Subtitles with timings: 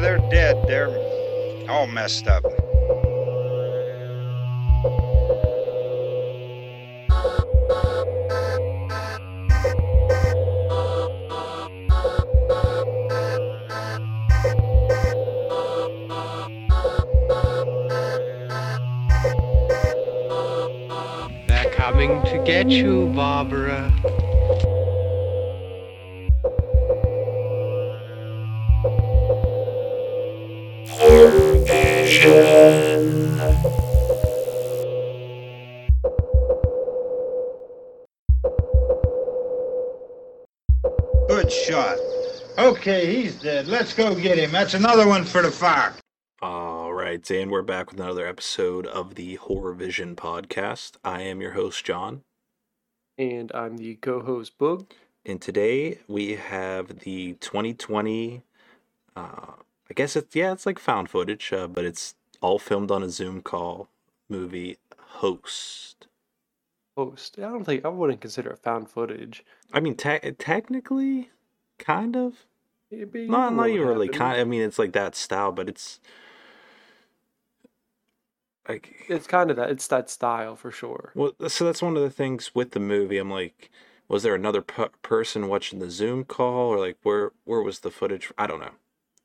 [0.00, 0.56] They're dead.
[0.66, 0.88] They're
[1.68, 2.42] all messed up.
[21.46, 23.92] They're coming to get you, Barbara.
[42.80, 43.68] Okay, he's dead.
[43.68, 44.52] Let's go get him.
[44.52, 45.92] That's another one for the fire.
[46.40, 50.92] All right, and we're back with another episode of the Horror Vision podcast.
[51.04, 52.22] I am your host, John,
[53.18, 54.86] And I'm the co-host Boog.
[55.26, 58.40] and today we have the 2020.
[59.14, 63.02] Uh, I guess it's yeah, it's like found footage, uh, but it's all filmed on
[63.02, 63.90] a Zoom call
[64.30, 64.78] movie.
[64.96, 66.06] Host.
[66.96, 67.34] Host.
[67.36, 69.44] I don't think I wouldn't consider it found footage.
[69.70, 71.28] I mean, te- technically,
[71.78, 72.46] kind of.
[72.92, 74.40] Not not even really kind.
[74.40, 76.00] I mean, it's like that style, but it's
[78.68, 79.70] like It's kind of that.
[79.70, 81.12] It's that style for sure.
[81.14, 83.18] Well, so that's one of the things with the movie.
[83.18, 83.70] I'm like,
[84.08, 87.90] was there another per- person watching the Zoom call, or like where where was the
[87.90, 88.32] footage?
[88.38, 88.72] I don't know.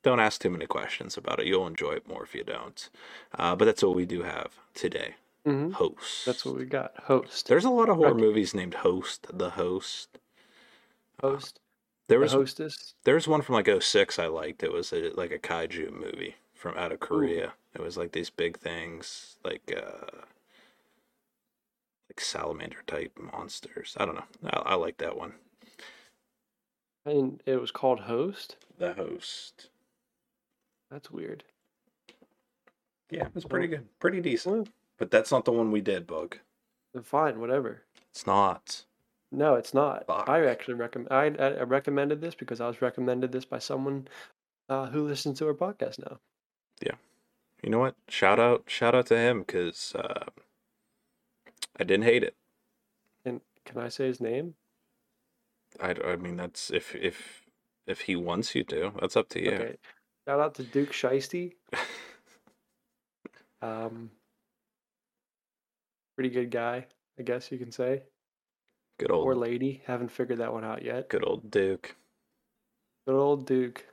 [0.02, 1.46] Don't ask too many questions about it.
[1.46, 2.88] You'll enjoy it more if you don't.
[3.36, 5.16] Uh, but that's what we do have today.
[5.44, 6.24] hmm Host.
[6.26, 6.92] That's what we got.
[7.04, 7.48] Host.
[7.48, 8.20] There's a lot of horror Right.
[8.20, 9.26] movies named Host.
[9.36, 10.18] The Host.
[11.20, 11.60] Host.
[12.08, 12.94] There The was hostess.
[13.04, 14.62] there's one from like 06 I liked.
[14.62, 17.52] It was a, like a kaiju movie from out of Korea.
[17.74, 20.06] It was like these big things, like uh,
[22.08, 23.94] like salamander type monsters.
[23.98, 24.24] I don't know.
[24.50, 25.34] I, I like that one.
[27.04, 28.56] And it was called Host.
[28.78, 29.68] The host.
[30.90, 31.44] That's weird.
[33.10, 33.86] Yeah, it's pretty good.
[34.00, 34.70] Pretty decent.
[34.98, 36.38] But that's not the one we did, Bug.
[37.02, 37.82] fine, whatever.
[38.10, 38.84] It's not.
[39.32, 40.06] No, it's not.
[40.06, 40.28] Fuck.
[40.28, 41.12] I actually recommend.
[41.12, 44.08] I, I recommended this because I was recommended this by someone
[44.68, 46.18] uh, who listens to our podcast now.
[46.80, 46.94] Yeah,
[47.62, 47.96] you know what?
[48.08, 50.26] Shout out shout out to him cuz uh
[51.78, 52.34] I didn't hate it.
[53.24, 54.54] And can I say his name?
[55.80, 57.42] I, I mean that's if if
[57.86, 58.92] if he wants you to.
[59.00, 59.52] That's up to you.
[59.52, 59.76] Okay.
[60.26, 61.54] Shout out to Duke Shiesty.
[63.62, 64.10] Um,
[66.14, 66.86] pretty good guy,
[67.18, 68.02] I guess you can say.
[68.98, 69.82] Good old Or lady.
[69.86, 71.08] Haven't figured that one out yet.
[71.08, 71.96] good old Duke.
[73.06, 73.84] Good old Duke.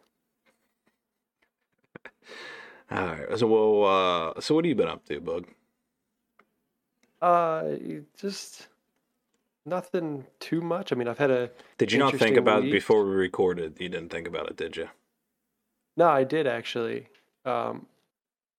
[2.91, 3.37] All right.
[3.39, 3.85] So well
[4.37, 5.47] uh so what have you been up to, Bug?
[7.21, 7.75] Uh,
[8.17, 8.67] just
[9.65, 10.91] nothing too much.
[10.91, 13.77] I mean, I've had a Did you not think about it before we recorded?
[13.79, 14.89] You didn't think about it, did you?
[15.95, 17.07] no, I did actually.
[17.45, 17.85] Um,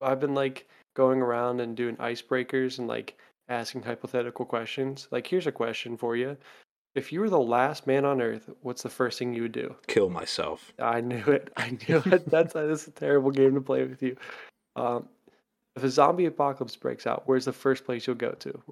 [0.01, 3.19] I've been like going around and doing icebreakers and like
[3.49, 5.09] asking hypothetical questions.
[5.11, 6.37] Like, here's a question for you.
[6.95, 9.75] If you were the last man on earth, what's the first thing you would do?
[9.89, 10.73] Kill myself.
[10.79, 11.51] I knew it.
[11.57, 12.27] I knew it.
[12.31, 14.17] That's that's a terrible game to play with you.
[14.77, 15.09] Um,
[15.77, 18.63] if a zombie apocalypse breaks out, where's the first place you'll go to?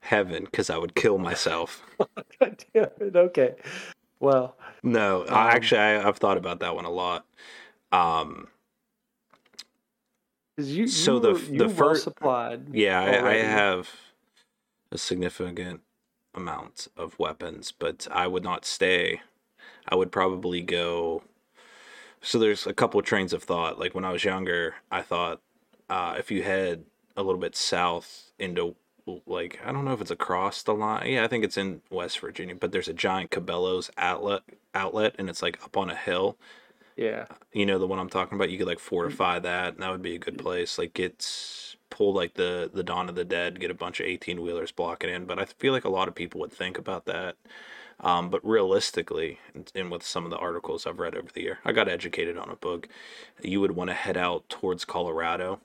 [0.00, 1.82] Heaven, because I would kill myself.
[2.40, 3.14] God damn it.
[3.16, 3.54] Okay.
[4.20, 7.26] Well, No, Um, actually I, I've thought about that one a lot.
[7.92, 8.48] Um,
[10.56, 12.74] 'cause you So you the were- you the well supplied.
[12.74, 13.88] yeah, I, I have
[14.90, 15.80] a significant
[16.34, 19.20] amount of weapons, but I would not stay.
[19.88, 21.22] I would probably go.
[22.20, 23.78] So there's a couple trains of thought.
[23.78, 25.40] Like when I was younger, I thought
[25.88, 26.84] uh, if you head
[27.16, 28.76] a little bit south into
[29.26, 31.10] like I don't know if it's across the line.
[31.10, 34.42] Yeah, I think it's in West Virginia, but there's a giant Cabela's outlet
[34.74, 36.36] outlet, and it's like up on a hill.
[36.96, 37.26] Yeah.
[37.52, 38.50] You know the one I'm talking about.
[38.50, 40.78] You could like fortify that, and that would be a good place.
[40.78, 44.40] Like get pull like the the Dawn of the Dead, get a bunch of 18
[44.42, 45.26] wheelers blocking in.
[45.26, 47.36] But I feel like a lot of people would think about that.
[48.00, 51.58] Um, but realistically, and, and with some of the articles I've read over the year,
[51.64, 52.88] I got educated on a book.
[53.42, 55.60] You would want to head out towards Colorado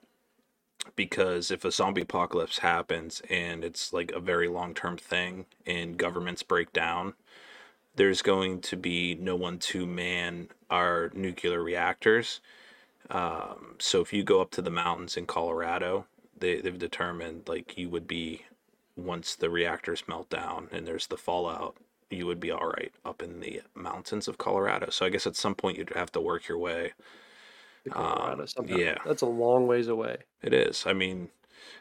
[0.95, 5.97] because if a zombie apocalypse happens and it's like a very long term thing and
[5.97, 7.13] governments break down,
[7.95, 12.41] there's going to be no one to man our nuclear reactors.
[13.09, 16.05] Um, so if you go up to the mountains in Colorado,
[16.43, 18.43] they, they've determined like you would be
[18.95, 21.75] once the reactors melt down and there's the fallout,
[22.09, 24.89] you would be all right up in the mountains of Colorado.
[24.91, 26.93] So I guess at some point you'd have to work your way.
[27.89, 28.75] Colorado Um, somehow.
[28.75, 28.97] yeah.
[29.05, 30.17] That's a long ways away.
[30.41, 30.85] It is.
[30.85, 31.29] I mean,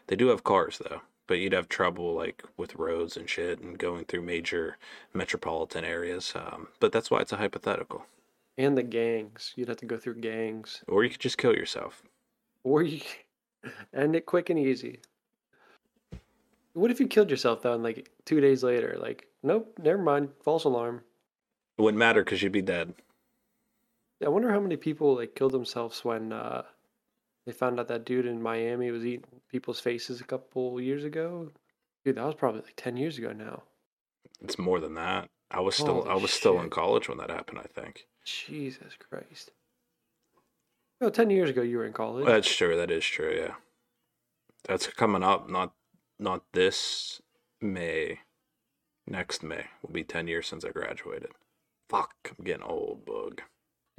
[0.07, 3.79] they do have cars though, but you'd have trouble like with roads and shit and
[3.79, 4.79] going through major
[5.13, 6.33] metropolitan areas.
[6.35, 8.07] Um, but that's why it's a hypothetical.
[8.59, 9.53] And the gangs.
[9.57, 10.83] You'd have to go through gangs.
[10.89, 12.03] Or you could just kill yourself.
[12.65, 13.01] Or you
[13.95, 15.01] end it quick and easy.
[16.75, 20.31] What if you killed yourself though and like two days later, like, nope, never mind,
[20.43, 21.03] false alarm.
[21.79, 22.95] It wouldn't matter because you'd be dead.
[24.25, 26.63] I wonder how many people like killed themselves when uh
[27.45, 31.51] they found out that dude in Miami was eating people's faces a couple years ago.
[32.05, 33.63] Dude, that was probably like ten years ago now.
[34.41, 35.29] It's more than that.
[35.51, 38.07] I was still Holy I was still in college when that happened, I think.
[38.25, 39.51] Jesus Christ.
[41.03, 42.27] No, ten years ago you were in college.
[42.27, 43.55] That's true, that is true, yeah.
[44.69, 45.73] That's coming up, not
[46.21, 47.21] not this
[47.61, 48.21] May.
[49.09, 51.33] Next May will be ten years since I graduated.
[51.89, 53.43] Fuck, I'm getting old, bug.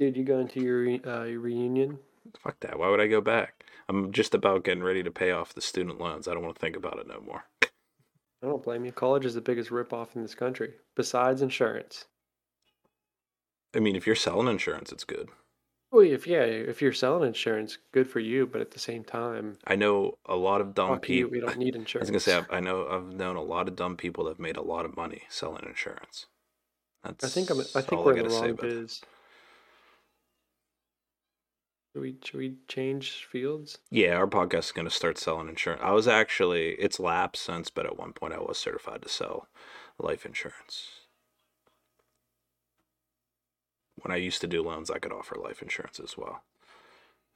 [0.00, 1.98] Dude, you going to your uh, your reunion?
[2.42, 2.78] Fuck that.
[2.78, 3.66] Why would I go back?
[3.86, 6.26] I'm just about getting ready to pay off the student loans.
[6.26, 7.44] I don't want to think about it no more.
[7.62, 8.92] I don't blame you.
[8.92, 12.06] College is the biggest ripoff in this country, besides insurance.
[13.76, 15.28] I mean, if you're selling insurance, it's good.
[15.94, 18.48] Well, if yeah, if you're selling insurance, good for you.
[18.48, 21.30] But at the same time, I know a lot of dumb people.
[21.30, 22.10] We don't need insurance.
[22.10, 24.30] I was gonna say I I know I've known a lot of dumb people that
[24.30, 26.26] have made a lot of money selling insurance.
[27.04, 27.60] That's I think I'm.
[27.60, 29.02] I think we're in gotta the say wrong biz.
[31.92, 33.78] Should we should we change fields?
[33.88, 35.82] Yeah, our podcast is gonna start selling insurance.
[35.84, 39.46] I was actually it's lapsed since, but at one point I was certified to sell
[40.00, 41.03] life insurance.
[44.04, 46.42] When I used to do loans, I could offer life insurance as well.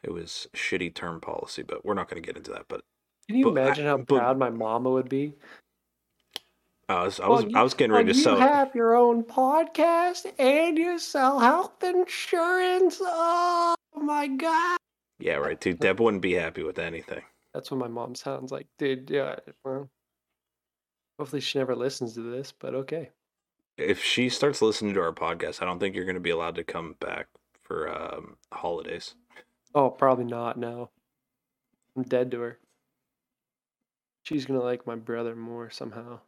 [0.02, 2.66] It was shitty term policy, but we're not going to get into that.
[2.68, 2.82] But
[3.26, 5.32] Can you But I- imagine how but- proud my mama would be?
[6.90, 8.34] I was I was Well, I was getting ready to you sell.
[8.36, 12.98] You have your own podcast and you sell health insurance.
[13.02, 14.78] Oh my god!
[15.18, 15.60] Yeah, right.
[15.60, 17.22] Dude, Deb wouldn't be happy with anything.
[17.52, 19.10] That's what my mom sounds like, dude.
[19.10, 19.36] Yeah.
[19.64, 19.90] Well,
[21.18, 23.10] hopefully she never listens to this, but okay.
[23.78, 26.56] If she starts listening to our podcast, I don't think you're going to be allowed
[26.56, 27.28] to come back
[27.62, 29.14] for um, holidays.
[29.74, 30.58] Oh, probably not.
[30.58, 30.90] No,
[31.96, 32.58] I'm dead to her.
[34.24, 36.20] She's gonna like my brother more somehow.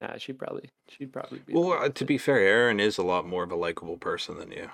[0.00, 1.54] Nah, she probably she'd probably be.
[1.54, 4.52] Well, uh, to be fair, Aaron is a lot more of a likable person than
[4.52, 4.70] you.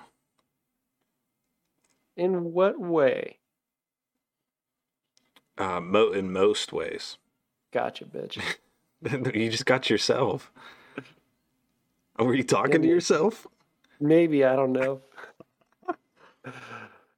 [2.15, 3.39] in what way?
[5.57, 7.17] Uh, mo- in most ways.
[7.71, 8.39] Gotcha, bitch.
[9.35, 10.51] you just got yourself.
[12.19, 13.47] Were you talking to yourself?
[13.99, 15.01] Maybe I don't know.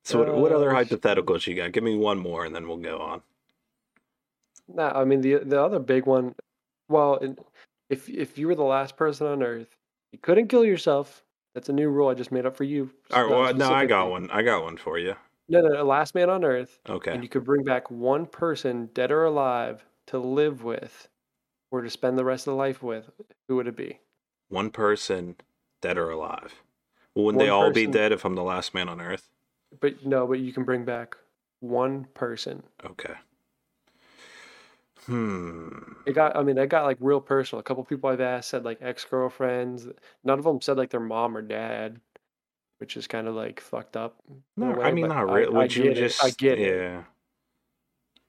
[0.03, 1.71] So what, what other Oh, hypotheticals you got?
[1.73, 3.21] Give me one more, and then we'll go on.
[4.67, 6.35] Nah, I mean the the other big one.
[6.89, 7.19] Well,
[7.89, 9.75] if if you were the last person on Earth,
[10.11, 11.23] you couldn't kill yourself.
[11.53, 12.91] That's a new rule I just made up for you.
[13.11, 13.33] All right.
[13.33, 14.29] uh, Well, no, I got one.
[14.31, 15.15] I got one for you.
[15.49, 17.11] No, no, no, last man on Earth, Okay.
[17.11, 21.07] and you could bring back one person, dead or alive, to live with,
[21.71, 23.09] or to spend the rest of the life with.
[23.47, 23.99] Who would it be?
[24.49, 25.35] One person,
[25.81, 26.61] dead or alive.
[27.15, 29.29] Wouldn't they One all be dead if I'm the last man on Earth?
[29.81, 31.15] But no, but you can bring back
[31.59, 32.63] one person.
[32.85, 33.13] Okay.
[35.05, 35.69] Hmm.
[36.05, 37.59] It got, I mean, that got like real personal.
[37.59, 39.87] A couple people I've asked said like ex girlfriends.
[40.23, 41.99] None of them said like their mom or dad,
[42.79, 44.17] which is kind of like fucked up.
[44.57, 45.55] No, I mean not I- really.
[45.55, 46.23] I Would you get it, just?
[46.23, 46.67] I get it.
[46.81, 47.03] yeah.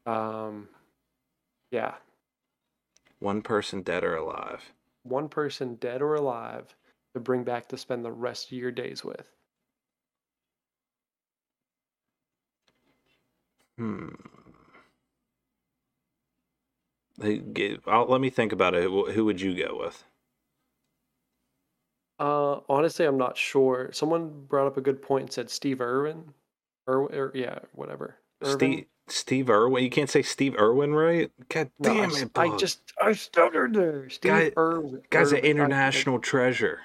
[0.07, 0.69] Um,
[1.71, 1.95] yeah,
[3.19, 4.73] One person, dead or alive.
[5.09, 6.75] One person dead or alive
[7.15, 9.27] to bring back to spend the rest of your days with.
[13.77, 14.09] Hmm.
[17.87, 18.85] I'll, let me think about it.
[18.85, 20.05] Who who would you go with?
[22.19, 23.91] Uh, honestly, I'm not sure.
[23.93, 26.35] Someone brought up a good point and said Steve Irwin,
[26.87, 28.17] or, or yeah, whatever.
[28.43, 28.59] Irvin?
[28.59, 29.83] Steve Steve Irwin.
[29.85, 31.31] You can't say Steve Irwin, right?
[31.49, 34.09] God No, I damn s- it, I just I stuttered there.
[34.11, 35.03] Steve Guy- Irwin.
[35.11, 36.81] Guy's an Irvin, I- I- international treasure.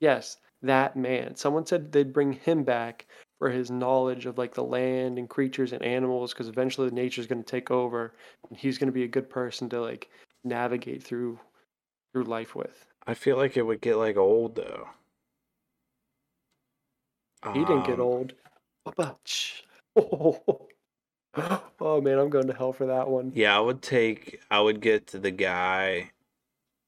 [0.00, 1.36] Yes, that man.
[1.36, 3.06] Someone said they'd bring him back
[3.38, 7.42] for his knowledge of like the land and creatures and animals because eventually nature's going
[7.42, 8.12] to take over
[8.48, 10.08] and he's going to be a good person to like
[10.44, 11.38] navigate through
[12.12, 12.84] through life with.
[13.06, 14.88] I feel like it would get like old though.
[17.52, 18.32] He didn't get Um, old.
[18.84, 19.64] Ba-ba-ch.
[21.80, 23.30] Oh man, I'm going to hell for that one.
[23.34, 24.40] Yeah, I would take.
[24.50, 26.12] I would get to the guy.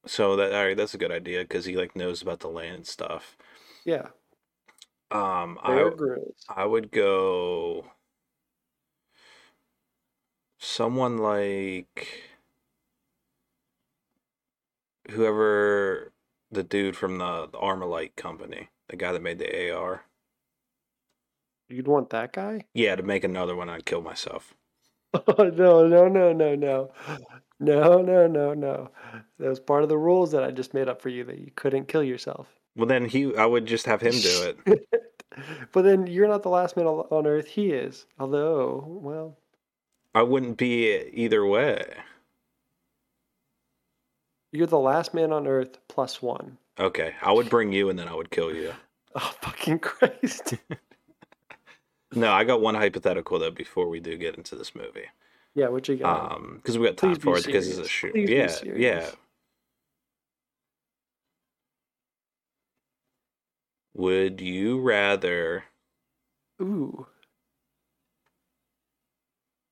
[0.07, 2.77] So that all right, that's a good idea because he like knows about the land
[2.77, 3.37] and stuff.
[3.85, 4.09] Yeah,
[5.11, 6.49] Um, Bear I Grylls.
[6.49, 7.93] I would go
[10.59, 12.07] someone like
[15.11, 16.13] whoever
[16.51, 20.05] the dude from the, the Armalite company, the guy that made the AR.
[21.71, 22.65] You'd want that guy?
[22.75, 24.55] Yeah, to make another one, I'd kill myself.
[25.15, 26.91] Oh no, no, no, no, no.
[27.59, 28.91] No, no, no, no.
[29.39, 31.51] That was part of the rules that I just made up for you that you
[31.55, 32.49] couldn't kill yourself.
[32.77, 34.89] Well, then he, I would just have him do it.
[35.73, 37.47] but then you're not the last man on on Earth.
[37.47, 38.07] He is.
[38.19, 39.37] Although, well,
[40.15, 41.85] I wouldn't be either way.
[44.53, 46.59] you're the last man on Earth plus one.
[46.79, 48.73] Okay, I would bring you, and then I would kill you.
[49.17, 50.55] Oh fucking Christ!
[52.15, 55.07] No, I got one hypothetical though before we do get into this movie.
[55.55, 56.33] yeah, what you got?
[56.33, 58.13] Um, because we got time Please for it because it's a shoot.
[58.13, 59.11] Please Yeah, yeah.
[63.95, 65.65] Would you rather
[66.63, 67.07] Ooh,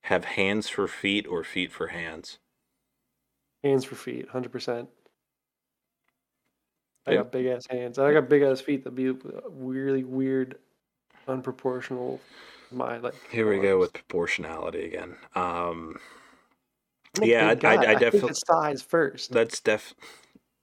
[0.05, 2.39] have hands for feet or feet for hands?
[3.63, 4.89] hands for feet, hundred percent.
[7.07, 7.99] I got big ass hands.
[7.99, 9.11] I got big ass feet That'd be
[9.49, 10.59] really weird,
[11.29, 12.19] unproportional.
[12.71, 13.15] My like.
[13.31, 15.17] Here we go with proportionality again.
[15.35, 15.99] Um,
[17.23, 19.33] yeah, big I- I- I definitely- size first.
[19.33, 19.95] that's def.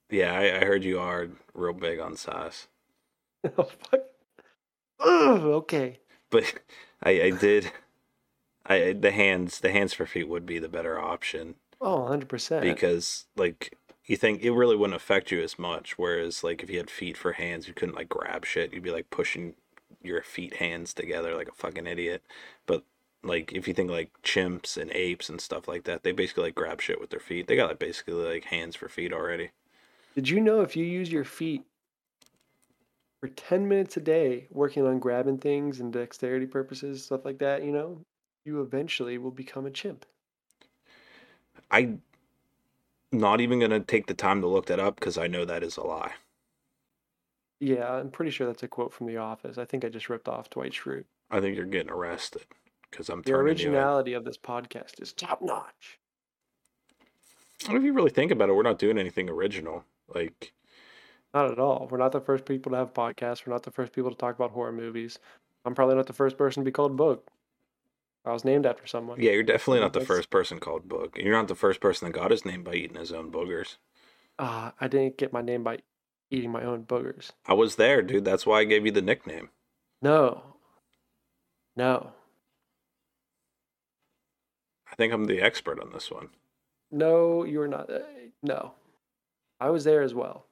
[0.08, 2.68] Yeah, I, I heard you are real big on size,
[3.58, 4.00] oh, fuck.
[5.00, 5.98] Ugh, okay.
[6.30, 6.44] but
[7.02, 7.72] I, I did.
[8.64, 12.62] I the hands the hands for feet would be the better option Oh, 100%.
[12.62, 15.98] because like you think it really wouldn't affect you as much.
[15.98, 18.72] Whereas like if you had feet for hands, you couldn't like grab shit.
[18.72, 19.54] You'd be like pushing
[20.06, 22.22] your feet hands together like a fucking idiot.
[22.66, 22.84] But
[23.22, 26.54] like if you think like chimps and apes and stuff like that, they basically like
[26.54, 27.46] grab shit with their feet.
[27.46, 29.50] They got like basically like hands for feet already.
[30.14, 31.64] Did you know if you use your feet
[33.20, 37.64] for 10 minutes a day working on grabbing things and dexterity purposes, stuff like that,
[37.64, 38.00] you know,
[38.44, 40.06] you eventually will become a chimp.
[41.70, 42.02] I'm
[43.12, 45.76] not even gonna take the time to look that up because I know that is
[45.76, 46.12] a lie.
[47.60, 49.56] Yeah, I'm pretty sure that's a quote from The Office.
[49.58, 51.04] I think I just ripped off Dwight Schrute.
[51.30, 52.42] I think you're getting arrested
[52.90, 55.98] because I'm The turning originality of this podcast is top notch.
[57.68, 57.76] you.
[57.76, 59.84] If you really think about it, we're not doing anything original.
[60.14, 60.52] Like
[61.34, 61.88] Not at all.
[61.90, 63.46] We're not the first people to have podcasts.
[63.46, 65.18] We're not the first people to talk about horror movies.
[65.64, 67.28] I'm probably not the first person to be called Book.
[68.24, 69.20] I was named after someone.
[69.20, 71.16] Yeah, you're definitely not the That's- first person called Book.
[71.18, 73.76] You're not the first person that got his name by eating his own boogers.
[74.38, 75.78] Uh, I didn't get my name by
[76.30, 77.30] eating my own boogers.
[77.46, 78.24] I was there, dude.
[78.24, 79.50] That's why I gave you the nickname.
[80.02, 80.42] No.
[81.76, 82.10] No.
[84.90, 86.28] I think I'm the expert on this one.
[86.90, 87.90] No, you were not.
[87.90, 87.98] Uh,
[88.42, 88.72] no.
[89.60, 90.46] I was there as well.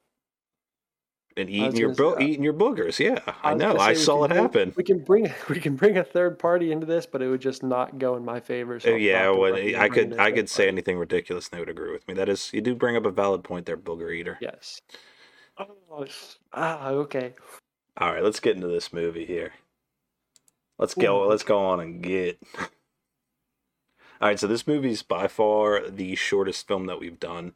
[1.37, 3.19] And eating your bo- eating your boogers, yeah.
[3.43, 3.77] I, was know.
[3.77, 4.73] I saw it bring- happen.
[4.77, 7.61] We can bring we can bring a third party into this, but it would just
[7.61, 8.79] not go in my favor.
[8.79, 10.69] So Uh, yeah, well, I could I could say party.
[10.69, 12.13] anything ridiculous and they would agree with me.
[12.13, 14.37] That is, you do bring up a valid point there, booger eater.
[14.41, 14.79] Yes.
[15.57, 16.05] Oh,
[16.53, 17.33] ah, okay.
[17.97, 19.53] All right, let's get into this movie here.
[20.77, 21.23] Let's go.
[21.23, 21.29] Ooh.
[21.29, 22.39] Let's go on and get.
[24.21, 27.53] All right, so this movie's by far the shortest film that we've done.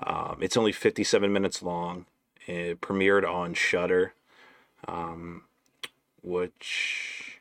[0.00, 2.06] Um, it's only 57 minutes long.
[2.46, 4.14] It premiered on Shudder,
[4.86, 5.42] um,
[6.22, 7.40] which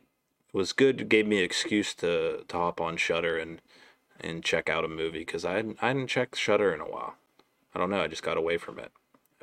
[0.54, 1.02] was good.
[1.02, 3.62] It gave me an excuse to, to hop on Shudder and
[4.20, 7.16] and check out a movie because I hadn't, I hadn't checked Shudder in a while.
[7.74, 8.02] I don't know.
[8.02, 8.92] I just got away from it,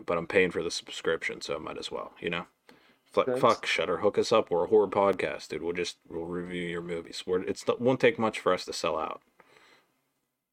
[0.04, 2.12] but I'm paying for the subscription, so I might as well.
[2.20, 2.46] You know.
[3.04, 3.40] Fuck, Thanks.
[3.40, 4.50] fuck, Shudder, hook us up.
[4.50, 5.62] We're a horror podcast, dude.
[5.62, 7.22] We'll just we'll review your movies.
[7.24, 9.22] We're it's it won't take much for us to sell out.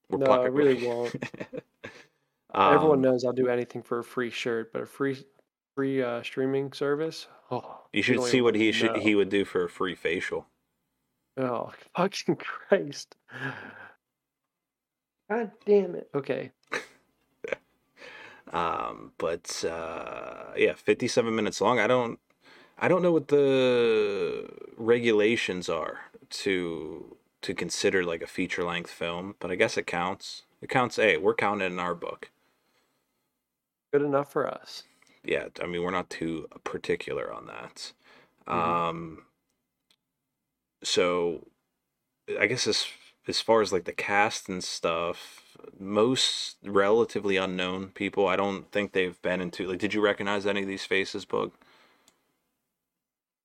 [0.10, 1.16] We're No, pla- it really won't.
[2.54, 5.18] Um, Everyone knows I'll do anything for a free shirt, but a free
[5.74, 7.28] free uh, streaming service.
[7.50, 10.48] Oh, You should see what he should he would do for a free facial.
[11.38, 13.16] Oh, fucking Christ.
[15.30, 16.10] God damn it.
[16.14, 16.52] Okay.
[18.52, 21.80] Um, but uh, yeah, fifty-seven minutes long.
[21.80, 22.20] I don't,
[22.80, 29.52] I don't know what the regulations are to to consider like a feature-length film, but
[29.52, 30.44] I guess it counts.
[30.62, 30.98] It counts.
[30.98, 32.32] Hey, we're counting it in our book.
[33.94, 34.84] Good enough for us.
[35.24, 37.94] yeah i mean we're not too particular on that
[38.54, 38.82] Mhm.
[38.88, 39.26] um
[40.84, 41.48] so
[42.40, 42.88] i guess as
[43.28, 48.92] as far as like the cast and stuff most relatively unknown people i don't think
[48.92, 51.52] they've been into like did you recognize any of these faces bug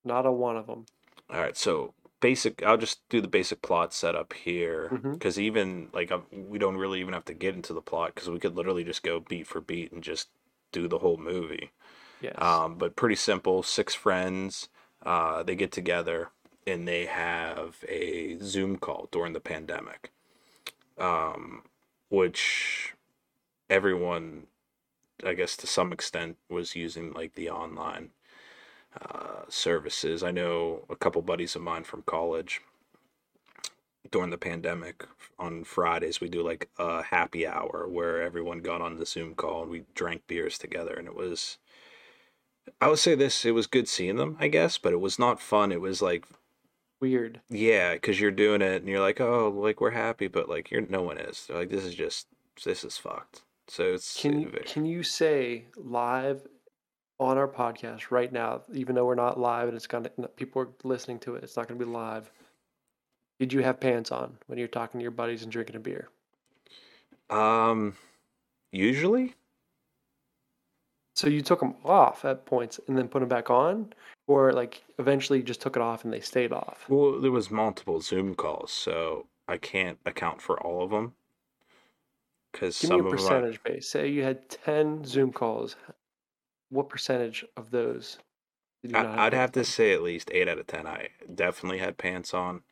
[0.04, 0.86] Not a one of them.
[1.30, 6.10] all right so basic i'll just do the basic plot setup here because even like
[6.32, 9.02] we don't really even have to get into the plot because we could literally just
[9.02, 10.28] go beat for beat and just
[10.72, 11.70] do the whole movie
[12.22, 12.34] Yes.
[12.38, 13.62] um, but pretty simple.
[13.62, 14.70] Six friends,
[15.04, 16.30] uh, they get together
[16.66, 20.12] and they have a Zoom call during the pandemic,
[20.98, 21.62] um,
[22.08, 22.94] which
[23.68, 24.46] everyone,
[25.24, 28.10] I guess to some extent, was using like the online
[29.00, 30.22] uh, services.
[30.22, 32.60] I know a couple buddies of mine from college.
[34.12, 35.04] During the pandemic,
[35.36, 39.62] on Fridays we do like a happy hour where everyone got on the Zoom call
[39.62, 41.58] and we drank beers together, and it was
[42.80, 45.40] I would say this: it was good seeing them, I guess, but it was not
[45.40, 45.72] fun.
[45.72, 46.24] It was like,
[47.00, 47.40] Weird.
[47.50, 50.80] yeah, because you're doing it and you're like, oh, like we're happy, but like you're
[50.82, 51.46] no one is.
[51.46, 52.26] They're like this is just
[52.64, 53.42] this is fucked.
[53.68, 56.46] So it's Can you, can you say live
[57.18, 60.68] on our podcast right now, even though we're not live and it's gonna people are
[60.84, 62.30] listening to it, it's not gonna be live.
[63.38, 66.08] Did you have pants on when you're talking to your buddies and drinking a beer?
[67.28, 67.94] um
[68.72, 69.34] usually
[71.14, 73.92] So you took them off at points and then put them back on,
[74.26, 76.84] or like eventually just took it off and they stayed off.
[76.88, 81.14] well there was multiple Zoom calls, so I can't account for all of them
[82.52, 83.12] because Give me a of them.
[83.12, 83.88] I- percentage base.
[83.88, 85.76] Say you had ten Zoom calls.
[86.70, 88.18] What percentage of those?
[88.82, 90.86] Did you not I, I'd have to say at least eight out of ten.
[90.86, 92.62] I definitely had pants on.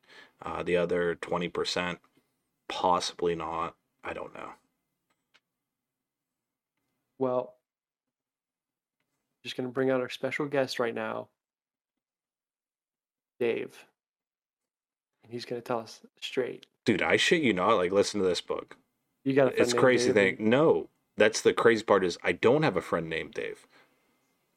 [0.42, 2.00] Uh, the other twenty percent,
[2.68, 3.76] possibly not.
[4.02, 4.50] I don't know.
[7.18, 7.54] Well,
[9.44, 11.28] just gonna bring out our special guest right now,
[13.44, 13.84] Dave,
[15.22, 16.64] and he's gonna tell us straight.
[16.86, 17.74] Dude, I shit you not.
[17.76, 18.76] Like, listen to this book.
[19.22, 20.38] You got a It's crazy Dave?
[20.38, 20.48] thing.
[20.48, 23.66] No, that's the crazy part is I don't have a friend named Dave.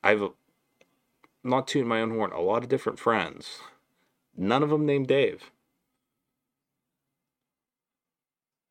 [0.03, 0.31] I've a-
[1.43, 2.31] not tooting my own horn.
[2.31, 3.59] A lot of different friends.
[4.37, 5.51] None of them named Dave.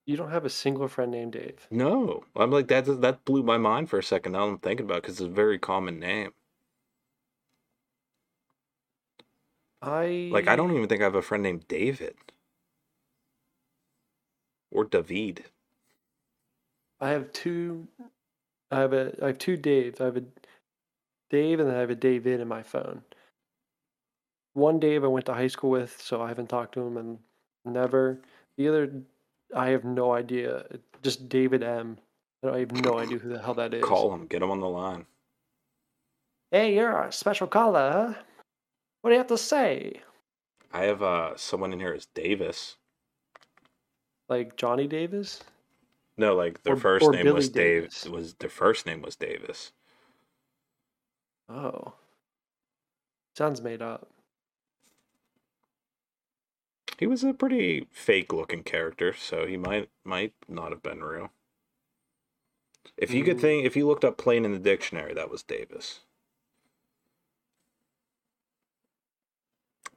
[0.06, 1.66] You don't have a single friend named Dave.
[1.70, 2.84] No, I'm like that.
[3.02, 4.32] That blew my mind for a second.
[4.32, 6.32] Now I'm thinking about because it's a very common name.
[9.86, 12.16] I Like I don't even think I have a friend named David
[14.70, 15.44] or David.
[17.00, 17.86] I have two.
[18.70, 19.14] I have a.
[19.22, 20.00] I have two Daves.
[20.00, 20.24] I have a
[21.30, 23.02] Dave and then I have a David in my phone.
[24.54, 27.18] One Dave I went to high school with, so I haven't talked to him and
[27.64, 28.20] never.
[28.56, 29.02] The other,
[29.54, 30.64] I have no idea.
[31.02, 31.98] Just David M.
[32.42, 33.84] I have no idea who the hell that is.
[33.84, 34.26] Call him.
[34.26, 35.04] Get him on the line.
[36.50, 38.14] Hey, you're a special caller.
[38.14, 38.22] huh?
[39.06, 40.00] What do you have to say?
[40.72, 42.74] I have uh someone in here is Davis.
[44.28, 45.44] Like Johnny Davis?
[46.16, 47.82] No, like their Or- first or name Billy was Dave.
[47.82, 48.06] Davis.
[48.08, 49.70] Was their first name was Davis.
[51.48, 51.94] Oh.
[53.36, 54.08] Sounds made up.
[56.98, 61.30] He was a pretty fake looking character, so he might might not have been real.
[62.96, 63.40] If you could Mm.
[63.40, 66.00] think, if you looked up plain in the dictionary, that was Davis.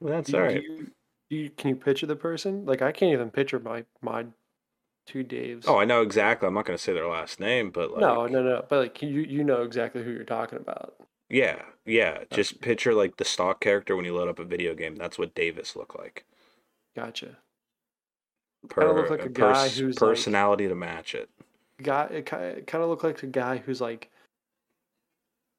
[0.00, 0.62] Well, that's Do all you- right.
[0.62, 0.86] do you,
[1.30, 2.64] do you, can you picture the person?
[2.66, 4.26] Like I can't even picture my my
[5.06, 5.64] two Daves.
[5.66, 6.46] Oh, I know exactly.
[6.48, 8.64] I'm not going to say their last name, but like, no, no, no.
[8.68, 10.94] But like you, you know exactly who you're talking about.
[11.28, 12.24] yeah, yeah.
[12.32, 14.96] Just picture like the stock character when you load up a video game.
[14.96, 16.24] That's what Davis looked like.
[16.96, 17.36] Gotcha.
[18.68, 21.28] Per, Kinda look like a guy pers- who's, like- personality to match it.
[21.82, 24.10] Guy, it kind of looked like a guy who's like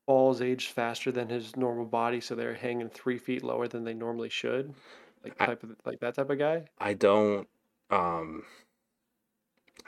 [0.07, 3.93] balls age faster than his normal body, so they're hanging three feet lower than they
[3.93, 4.73] normally should.
[5.23, 6.65] Like I- type of like that type of guy.
[6.79, 7.47] I don't,
[7.89, 8.43] um,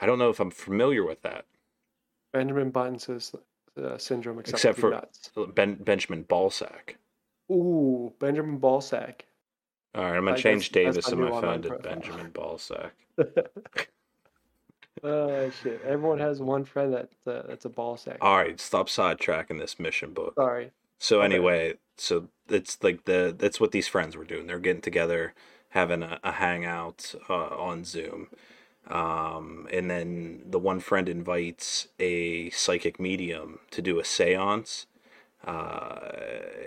[0.00, 1.46] I don't know if I'm familiar with that.
[2.32, 3.34] Benjamin Button says
[3.80, 5.30] uh, syndrome, except, Except for nuts.
[5.54, 6.96] Ben Benjamin Ballsack.
[7.50, 9.20] Ooh, Benjamin Ballsack.
[9.94, 11.78] All right, I'm gonna change Davis in my phone to.
[11.78, 12.90] Benjamin Ballsack.
[15.02, 15.82] Oh shit!
[15.84, 18.18] Everyone has one friend that uh, that's a ball sack.
[18.20, 20.34] All right, stop sidetracking this mission book.
[20.36, 20.70] Sorry.
[20.98, 21.26] So Okay.
[21.26, 24.46] anyway, so it's like the that's what these friends were doing.
[24.46, 25.34] They're getting together,
[25.70, 28.28] having a, a hangout uh, on Zoom,
[28.88, 34.86] um, and then the one friend invites a psychic medium to do a séance,
[35.46, 35.98] uh,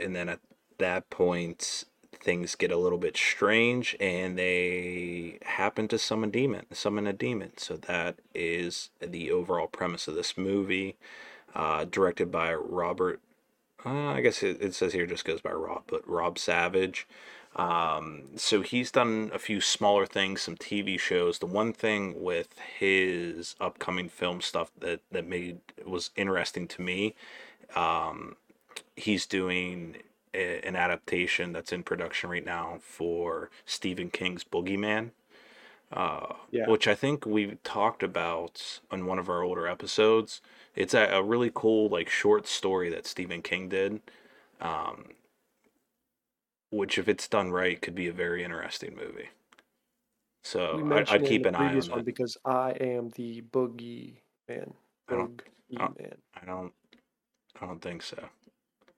[0.02, 0.40] and then at
[0.78, 1.86] that point
[2.20, 7.52] things get a little bit strange, and they happen to summon demon, summon a demon.
[7.58, 10.98] So that is the overall premise of this movie,
[11.56, 13.22] uh, directed by Robert
[13.86, 17.08] uh, I guess it, it says here just goes by Rob, but Rob Savage.
[17.56, 21.40] Um, so he's done a few smaller things, some TV shows.
[21.40, 27.16] The one thing with his upcoming film stuff that that made was interesting to me,
[27.76, 28.36] um,
[28.96, 29.98] he's doing
[30.34, 35.12] a, an adaptation that's in production right now for Stephen King's Boogeyman.
[35.92, 36.68] Uh, Yeah.
[36.68, 40.42] which I think we talked about on one of our older episodes.
[40.76, 44.02] It's a, a really cool like short story that Stephen King did,
[44.60, 45.06] um,
[46.72, 49.30] which if it's done right could be a very interesting movie.
[50.44, 52.06] So I, I'd keep an eye on one that.
[52.06, 54.16] because I am the boogie
[54.50, 54.74] man.
[55.08, 56.74] I don't- Boogie I don't- I don't,
[57.62, 58.28] I don't think so.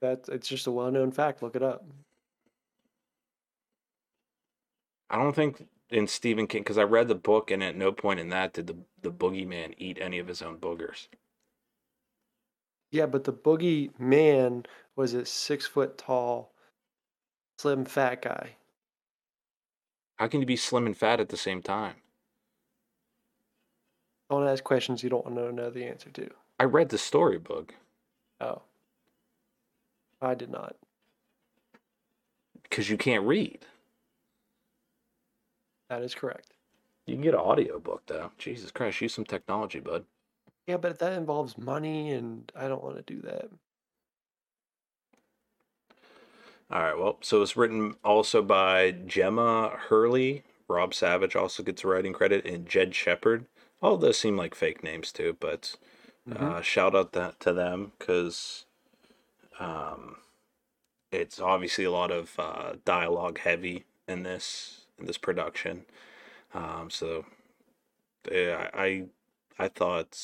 [0.02, 1.44] That's it's just a well-known fact.
[1.44, 1.86] Look it up.
[5.10, 8.20] I don't think in Stephen King because I read the book and at no point
[8.20, 11.08] in that did the the boogeyman eat any of his own boogers.
[12.92, 16.54] Yeah, but the boogie man was a six foot tall,
[17.58, 18.56] slim, fat guy.
[20.18, 21.96] How can you be slim and fat at the same time?
[24.30, 26.30] Don't ask questions you don't want to know the answer to.
[26.60, 27.74] I read the storybook
[28.42, 28.62] Oh.
[30.22, 30.76] I did not.
[32.64, 33.60] because you can't read.
[35.90, 36.54] That is correct.
[37.06, 38.32] You can get an audiobook though.
[38.38, 40.06] Jesus Christ, use some technology, bud.
[40.68, 43.50] Yeah, but that involves money, and I don't want to do that.
[46.72, 50.44] All right, well, so it's written also by Gemma Hurley.
[50.68, 53.46] Rob Savage also gets a writing credit, and Jed Shepherd.
[53.82, 55.76] All those seem like fake names too, but
[56.30, 56.54] Mm-hmm.
[56.58, 58.66] uh, shout out that, to them because
[59.60, 60.18] um,
[61.12, 65.86] it's obviously a lot of uh, dialogue heavy in this in this production.
[66.54, 67.26] Um, so
[68.32, 69.06] yeah, I
[69.58, 70.18] I thought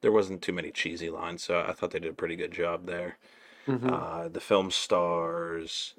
[0.00, 2.86] there wasn't too many cheesy lines, so I thought they did a pretty good job
[2.86, 3.18] there.
[3.66, 3.92] Mhm.
[3.92, 5.94] Uh, the film stars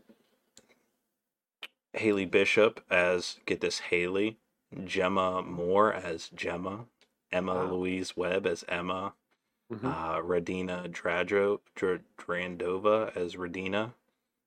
[1.93, 4.37] Haley Bishop as get this Haley,
[4.75, 6.87] Jemma Moore as Jemma,
[7.31, 7.65] Emma Wow.
[7.65, 9.13] Louise Webb as Emma,
[9.71, 9.85] Mhm.
[9.85, 13.93] uh, Radina Dradro, Dr- Drandova as Radina,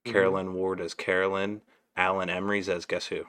[0.04, 0.12] Mhm.
[0.12, 1.62] Caroline Ward as Caroline,
[1.96, 3.24] Alan Emrys as guess who?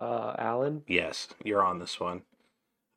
[0.00, 0.84] uh, Alan.
[0.86, 2.24] Yes, you're on this one.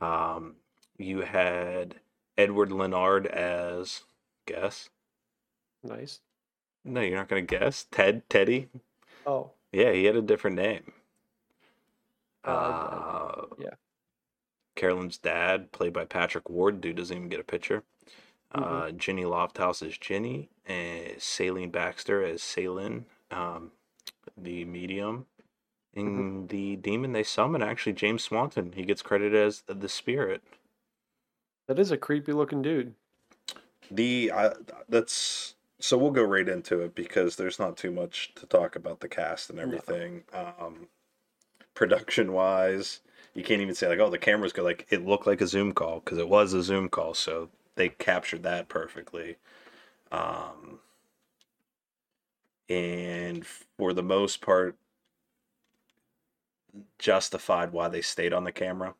[0.01, 0.57] Um,
[0.97, 1.99] you had
[2.37, 4.03] Edward Linard as
[4.45, 4.89] guess.
[5.83, 6.21] Nice.
[6.83, 7.85] No, you're not gonna guess.
[7.85, 8.69] Ted Teddy.
[9.25, 10.93] Oh, Yeah, he had a different name.
[12.43, 13.75] Uh, Uh, yeah.
[14.79, 17.83] Caroline's dad, played by Patrick Ward, dude doesn't even get a picture.
[18.55, 18.63] Mm-hmm.
[18.63, 23.71] Uh, Jinny Lofthouse is Jinny, and Seylan Baxter as Seylan, um,
[24.37, 25.25] the medium.
[25.93, 26.47] In Mm-hmm.
[26.47, 30.41] the demon they summon, actually, James Swanton, he gets credited as the spirit.
[31.67, 32.93] that is a creepy looking dude.
[33.91, 34.51] The I,
[34.87, 38.99] that's so we'll go right into it because there's not too much to talk about
[38.99, 40.23] the cast and everything.
[40.33, 40.87] Um,
[41.73, 42.99] production wise,
[43.33, 45.73] you can't even say like, oh, the cameras go like it looked like a Zoom
[45.73, 49.37] call because it was a Zoom call, so they captured that perfectly.
[50.11, 50.79] Um,
[52.67, 54.75] and for the most part,
[56.97, 58.95] justified why they stayed on the camera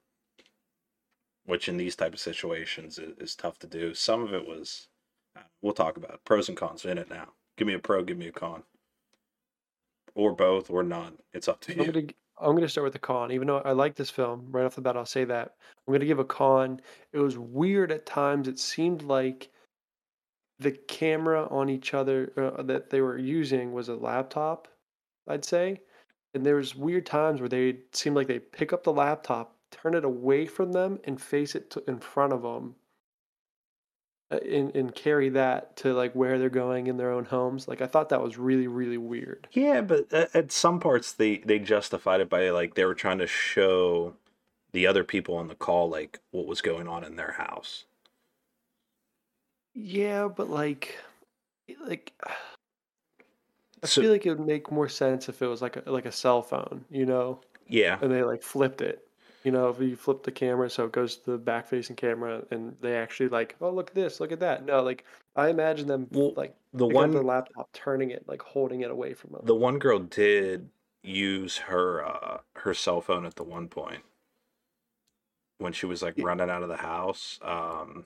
[1.49, 3.95] which in these type of situations is, is tough to do.
[3.95, 4.87] Some of it was,
[5.35, 6.23] uh, we'll talk about it.
[6.23, 7.29] pros and cons in it now.
[7.57, 8.63] Give me a pro, give me a con,
[10.13, 11.17] or both, or none.
[11.33, 12.09] It's up to you.
[12.41, 13.32] I'm gonna start with the con.
[13.32, 15.56] Even though I like this film, right off the bat, I'll say that
[15.88, 16.80] I'm gonna give a con.
[17.12, 18.47] It was weird at times.
[18.47, 19.49] It seemed like
[20.60, 24.67] the camera on each other uh, that they were using was a laptop.
[25.28, 25.82] I'd say,
[26.34, 29.93] and there was weird times where they seemed like they pick up the laptop, turn
[29.93, 32.75] it away from them, and face it to, in front of them.
[34.31, 37.67] Uh, and, and carry that to like where they're going in their own homes.
[37.67, 39.47] Like I thought that was really really weird.
[39.53, 43.17] Yeah, but at, at some parts they they justified it by like they were trying
[43.17, 44.13] to show
[44.71, 47.85] the other people on the call like what was going on in their house.
[49.73, 50.97] Yeah, but like,
[51.87, 52.13] like
[53.81, 56.05] I So- feel like it would make more sense if it was like a like
[56.05, 59.07] a cell phone, you know, Yeah, and they like flipped it.
[59.49, 62.43] You know, if you flip the camera so it goes to the back facing camera
[62.51, 64.63] and they actually like, oh look at this, look at that.
[64.63, 68.81] No, like I imagine them Well, like the one their laptop, turning it, like holding
[68.81, 69.41] it away from them.
[69.43, 70.69] the one girl did
[71.01, 74.03] use her uh her cell phone at the one point
[75.57, 76.25] when she was like Yeah.
[76.25, 77.39] running out of the house.
[77.41, 78.05] Um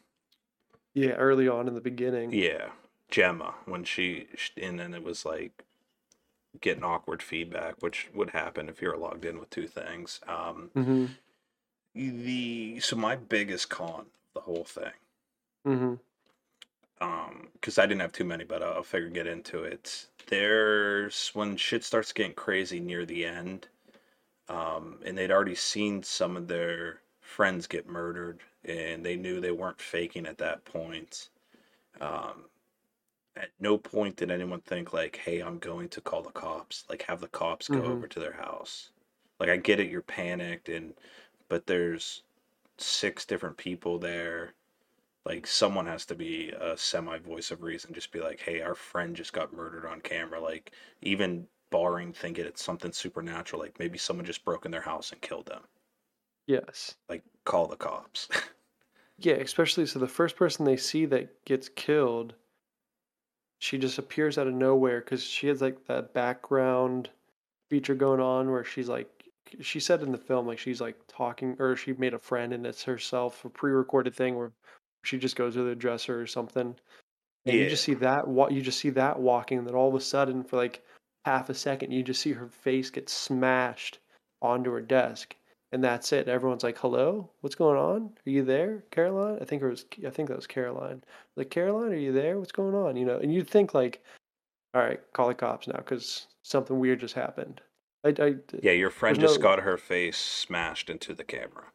[0.94, 2.32] Yeah, early on in the beginning.
[2.32, 2.70] Yeah,
[3.12, 5.66] Jemma when she and then it was like
[6.62, 10.20] getting awkward feedback, which would happen if you're logged in with two things.
[10.28, 11.06] Um, Mm-hmm.
[11.96, 14.94] The so my biggest con the whole thing,
[15.66, 15.96] Mm-hmm.
[17.02, 20.08] um, because I didn't have too many, but I'll figure get into it.
[20.28, 23.68] There's when shit starts getting crazy near the end,
[24.50, 29.52] um, and they'd already seen some of their friends get murdered, and they knew they
[29.52, 31.30] weren't faking at that point.
[32.02, 32.50] Um,
[33.36, 37.04] at no point did anyone think like, "Hey, I'm going to call the cops." Like,
[37.04, 37.86] have the cops go Mhm.
[37.86, 38.92] over to their house.
[39.40, 40.96] Like, I get it, you're panicked, and
[41.50, 42.24] but there's
[42.78, 44.54] six different people there.
[45.26, 48.76] Like someone has to be a semi voice of reason just be like hey our
[48.76, 50.40] friend just got murdered on camera.
[50.42, 55.12] Like even barring thinking it's something supernatural like maybe someone just broke in their house
[55.12, 55.62] and killed them.
[56.46, 56.96] Yes.
[57.10, 58.28] like call the cops.
[59.20, 62.34] Yeah, especially so the first person they see that gets killed,
[63.60, 67.10] she just appears out of nowhere because she has like that background
[67.70, 69.23] feature going on where she's like,
[69.62, 72.66] she said in the film like she's like talking or she made a friend and
[72.66, 74.52] it's herself a pre-recorded thing where
[75.04, 76.76] She just goes to the dresser or something,
[77.46, 79.96] and you just see that wa- you just see that walking, and then all of
[79.96, 80.82] a sudden, for like
[81.26, 84.00] half a second, you just see her face get smashed
[84.42, 85.36] onto her desk,
[85.74, 86.30] and that's it.
[86.30, 88.18] Everyone's like, "Hello, what's going on?
[88.26, 91.04] Are you there, Caroline?" I think it was I think that was Caroline.
[91.36, 92.40] Like, Caroline, are you there?
[92.40, 92.96] What's going on?
[92.96, 94.02] You know, and you'd think like,
[94.74, 97.62] "All right, call the cops now because something weird just happened."
[98.04, 101.66] I, I Yeah, your friend just no- got her face smashed into the camera.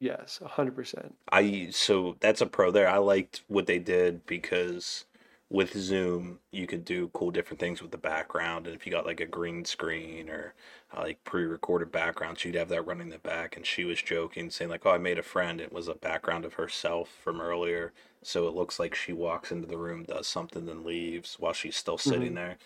[0.00, 1.14] yes, hundred percent.
[1.32, 2.88] I so that's a pro there.
[2.88, 5.04] I liked what they did because
[5.50, 9.06] with Zoom you could do cool different things with the background, and if you got
[9.06, 10.54] like a green screen or
[10.96, 13.56] uh, like pre-recorded background, she'd have that running in the back.
[13.56, 16.44] And she was joking, saying like, "Oh, I made a friend." It was a background
[16.44, 20.66] of herself from earlier, so it looks like she walks into the room, does something,
[20.66, 22.36] then leaves while she's still sitting Mhm.
[22.36, 22.58] there.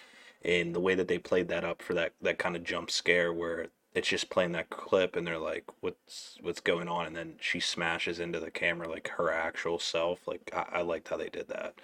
[0.44, 3.32] And the way that they played that up for that that kind of jump scare
[3.32, 7.34] where it's just playing that clip and they're like what's what's going on and then
[7.40, 11.30] she smashes into the camera like her actual self like i, I liked how they
[11.30, 11.74] did that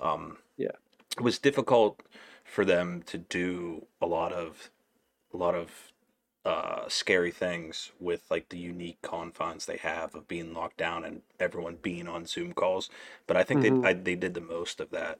[0.00, 0.72] um Yeah.
[1.16, 2.00] it was difficult
[2.44, 4.70] for them to do a lot of
[5.32, 5.92] a lot of
[6.44, 11.22] uh scary things with like the unique confines they have of being locked down and
[11.40, 12.90] everyone being on zoom calls
[13.26, 13.62] but i think Mhm.
[13.62, 15.18] they I, they did the most of that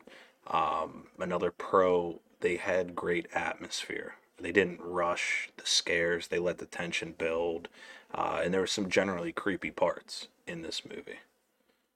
[0.48, 6.66] um another pro they had great atmosphere they didn't rush the scares they let the
[6.66, 7.68] tension build
[8.14, 11.18] uh, and there were some generally creepy parts in this movie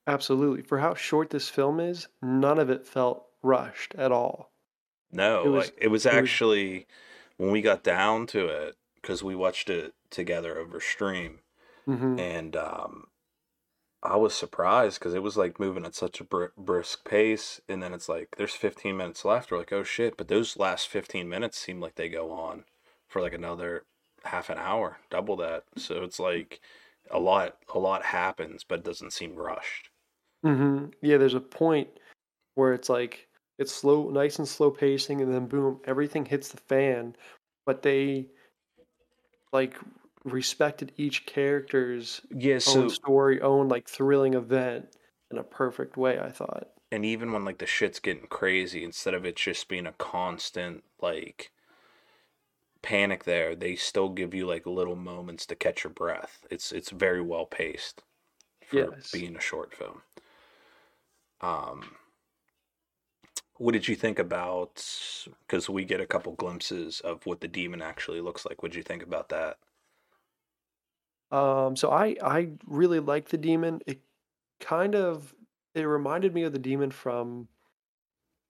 [0.07, 0.63] Absolutely.
[0.63, 4.51] For how short this film is, none of it felt rushed at all.
[5.13, 6.87] no It was- like it was it was- actually
[7.37, 11.39] when we got down to it because we watched it together over stream
[11.85, 13.07] hmm and um
[14.03, 17.83] I was surprised because it was like moving at such a br- brisk pace, and
[17.83, 19.51] then it's like there's 15 minutes left.
[19.51, 20.17] We're like, oh shit!
[20.17, 22.65] But those last 15 minutes seem like they go on
[23.09, 23.85] for like another
[24.25, 25.65] half an hour, double that.
[25.77, 26.61] So it's like
[27.11, 29.91] a lot, a lot happens, but it doesn't seem rushed.
[30.43, 31.89] hmm Yeah, there's a point
[32.55, 36.59] where it's like it's slow, nice and slow pacing, and then boom, everything hits the
[36.59, 37.17] fan.
[37.67, 38.29] But they
[39.53, 39.77] like
[40.25, 42.61] respected each character's Yeah.
[42.67, 44.97] own story, own like thrilling event
[45.31, 46.19] in a perfect way.
[46.19, 46.69] I thought.
[46.93, 50.85] and even when like the shit's getting crazy, instead of it just being a constant
[51.01, 51.53] like
[52.83, 56.45] panic there, they still give you like little moments to catch your breath.
[56.51, 58.03] It's it's very well paced
[58.63, 59.13] for Yes.
[59.13, 60.03] being a short film.
[61.43, 61.99] Um
[63.57, 64.85] what did you think about
[65.47, 68.63] because we get a couple glimpses of what the demon actually looks like.
[68.63, 69.59] What did you think about that?
[71.33, 73.81] Um, so I I really like the demon.
[73.87, 74.01] It
[74.61, 75.35] kind of
[75.75, 77.49] it reminded me of the demon from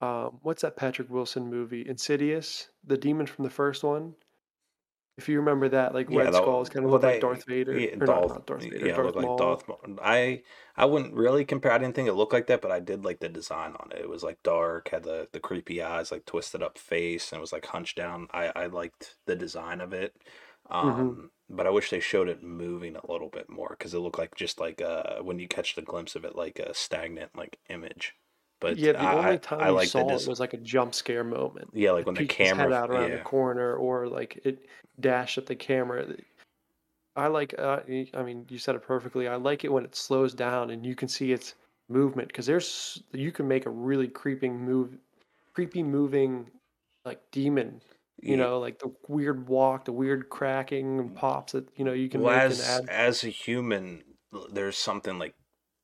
[0.00, 1.86] um what's that Patrick Wilson movie?
[1.88, 4.14] Insidious, the demon from the first one.
[5.18, 7.20] If you remember that, like Red that- Skull is kind of well, look like they-
[7.20, 7.78] Darth Vader.
[7.78, 9.98] yeah, or not, Darth- not Darth Vader, yeah, Darth like Darth Maul.
[10.02, 10.42] I
[10.74, 11.70] I wouldn't really compare.
[11.70, 13.98] I didn't think it looked like that, but I did like the design on it.
[14.00, 17.40] It was like dark, had the the creepy eyes, like twisted up face, and it
[17.42, 18.26] was like hunched down.
[18.32, 20.16] I I liked the design of it.
[20.70, 21.26] Mm-hmm.
[21.54, 24.34] But I wish they showed it moving a little bit more because it looked like
[24.34, 28.14] just like uh when you catch the glimpse of it, like a stagnant like image.
[28.62, 30.94] But yeah, the I, only time I you like saw it was like a jump
[30.94, 31.70] scare moment.
[31.74, 33.16] yeah, like when the his head camera out around yeah.
[33.16, 34.66] the corner, or like it
[35.00, 36.06] dashed at the camera.
[37.16, 37.54] I like.
[37.58, 37.80] Uh,
[38.14, 39.26] I mean, you said it perfectly.
[39.26, 41.54] I like it when it slows down and you can see its
[41.88, 44.96] movement because there's you can make a really creeping move,
[45.54, 46.48] creepy moving,
[47.04, 47.80] like demon.
[48.20, 52.08] You know, like the weird walk, the weird cracking and pops that you know you
[52.08, 52.88] can well, make as add.
[52.88, 54.18] as a human,
[54.50, 55.34] there's something like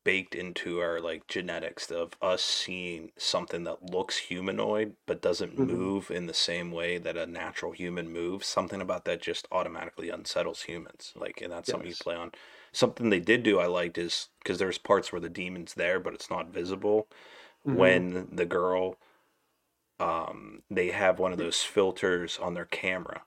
[0.04, 5.58] baked into our like genetics of us seeing something that looks humanoid but doesn't Mhm.
[5.58, 8.46] move in the same way that a natural human moves.
[8.46, 11.12] Something about that just automatically unsettles humans.
[11.16, 12.32] Like, and that's something you play on.
[12.72, 16.14] Something they did do I liked is because there's parts where the demon's there but
[16.14, 17.08] it's not visible.
[17.64, 18.02] Mhm.
[18.02, 18.96] When the girl,
[20.00, 23.22] um, they have one of those filters on their camera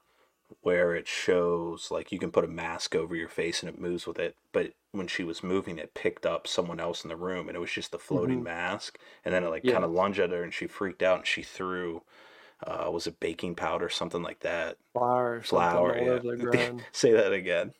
[0.62, 4.06] where it shows like you can put a mask over your face and it moves
[4.06, 7.48] with it but when she was moving it picked up someone else in the room
[7.48, 8.44] and it was just a floating Mhm.
[8.44, 9.74] mask and then it like Yeah.
[9.74, 12.02] kind of lunged at her and she freaked out and she threw
[12.68, 16.84] uh was it baking powder or something like that flour, flour yeah over the ground.
[16.92, 17.74] say that again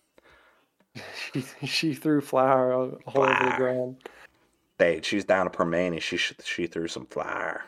[1.34, 3.58] she, she threw flour all, all over the Flour.
[3.58, 3.98] ground.
[4.80, 7.64] hey she's down at Permane she she threw some flour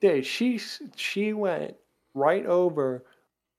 [0.00, 0.60] Dude, she
[0.96, 1.74] she went
[2.14, 3.04] right over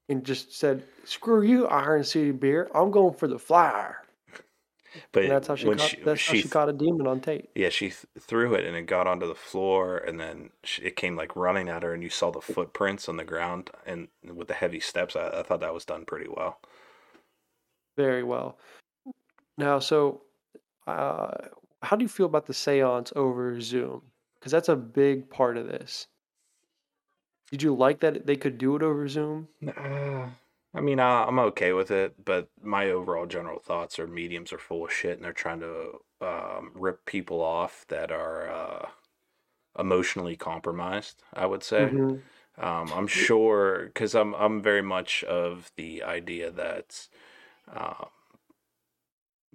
[0.08, 2.70] and just said, "Screw you, Iron City beer.
[2.74, 4.04] I'm going for the flour."
[5.12, 5.82] but And that's how she caught.
[5.82, 7.50] she, that's how she th- caught a demon on tape.
[7.56, 10.96] Yeah, she th- threw it and it got onto the floor, and then sh it
[10.96, 14.48] came like running at her, and you saw the footprints on the ground, and with
[14.48, 16.60] the heavy steps, I, I thought that was done pretty well.
[17.98, 18.58] Very well.
[19.58, 20.22] Now, so
[20.88, 21.32] uh,
[21.82, 24.02] how do you feel about the seance over Zoom?
[24.40, 26.08] Because that's a big part of this.
[27.52, 29.48] Did you like that they could do it over Zoom?
[29.66, 30.30] Uh,
[30.74, 34.60] I mean, uh, I'm okay with it, but my overall general thoughts are mediums are
[34.60, 38.90] full of shit, and they're trying to um, rip people off that are uh,
[39.80, 41.24] emotionally compromised.
[41.34, 41.94] I would say.
[41.94, 42.22] Mhm.
[42.58, 47.08] Um, I'm sure because I'm I'm very much of the idea that,
[47.68, 48.10] um,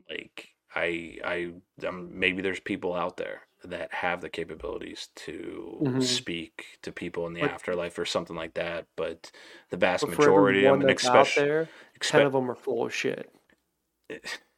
[0.08, 5.98] like I I um, maybe there's people out there that have the capabilities to Mhm.
[5.98, 9.30] speak to people in the But afterlife or something like that, but
[9.70, 12.94] the vast but majority of them, out especially, there, ten of them are full of
[12.94, 13.32] shit.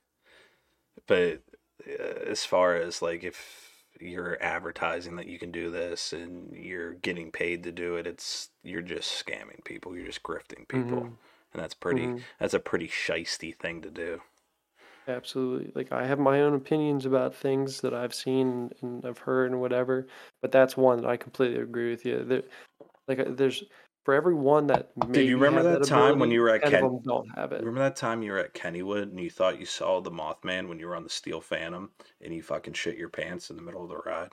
[1.06, 1.42] but
[1.86, 6.94] uh, as far as like if you're advertising that you can do this and you're
[6.94, 9.96] getting paid to do it, it's you're just scamming people.
[9.96, 11.18] You're just grifting people, Mhm.
[11.52, 12.14] and that's pretty.
[12.14, 12.26] Mhm.
[12.38, 14.20] That's a pretty shisty thing to do.
[15.08, 15.70] Absolutely.
[15.74, 19.60] Like I have my own opinions about things that I've seen and I've heard and
[19.60, 20.06] whatever,
[20.42, 22.24] but that's one that I completely agree with you.
[22.24, 22.42] There,
[23.06, 23.62] like uh, there's
[24.04, 26.70] for every one that maybe you remember had that time when you were at 10
[26.70, 27.60] Ken- them don't have it.
[27.60, 30.80] Remember that time you were at Kennywood and you thought you saw the Mothman when
[30.80, 31.90] you were on the Steel Phantom
[32.20, 34.30] and you fucking shit your pants in the middle of the ride?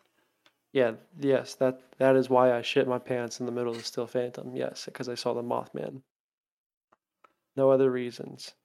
[0.71, 3.83] Yeah, yes, that that is why I shit my pants in the middle of the
[3.83, 4.55] Steel Phantom.
[4.55, 6.01] Yes, because I saw the Mothman.
[7.55, 8.55] No other reasons.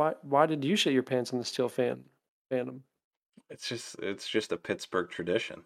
[0.00, 2.04] Why why did you shit your pants in the Steel Fan
[2.48, 2.82] Phantom?
[3.50, 5.64] It's just it's just a Pittsburgh tradition.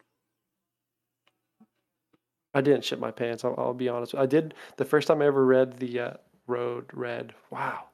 [2.53, 3.45] I didn't shit my pants.
[3.45, 4.13] I'll, I'll be honest.
[4.17, 6.13] I did the first time I ever read the uh,
[6.49, 7.33] road read.
[7.53, 7.85] Wow.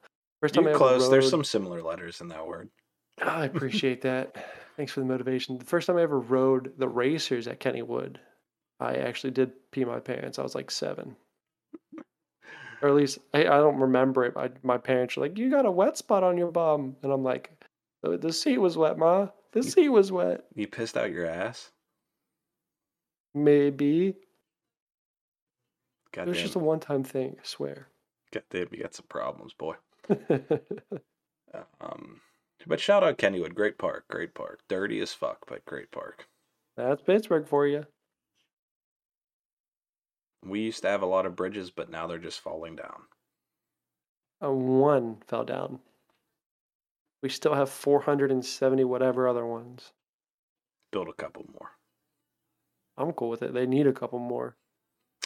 [0.41, 1.11] First time I You're ever close.
[1.11, 2.71] There's some similar letters in that word.
[3.21, 4.35] I appreciate that.
[4.79, 5.59] Thanks for the motivation.
[5.59, 8.17] The first time I ever rode the racers at Kennywood,
[8.79, 10.39] I actually did pee my pants.
[10.39, 11.17] I was like seven.
[12.83, 14.35] Or at least I, I don't remember it.
[14.37, 17.23] I, my parents were like, "You got a wet spot on your bum," and I'm
[17.23, 17.51] like,
[18.03, 19.29] "The, the seat was wet, ma.
[19.53, 21.71] The seat was wet." You pissed out your ass?
[23.35, 24.17] Maybe
[26.13, 27.37] God it was damn, just a one-time thing.
[27.39, 27.89] I swear.
[28.33, 29.75] God damn, you got some problems, boy.
[31.81, 32.21] Um,
[32.67, 34.61] but shout out Kennywood, great park, great park.
[34.69, 36.29] Dirty as fuck, but great park.
[36.77, 37.87] That's Pittsburgh for you.
[40.45, 43.03] We used to have a lot of bridges, but now they're just falling down.
[44.41, 45.81] A one fell down.
[47.23, 49.93] We still have 470 whatever other ones.
[50.91, 51.73] Build a couple more.
[52.97, 53.53] I'm cool with it.
[53.53, 54.57] They need a couple more.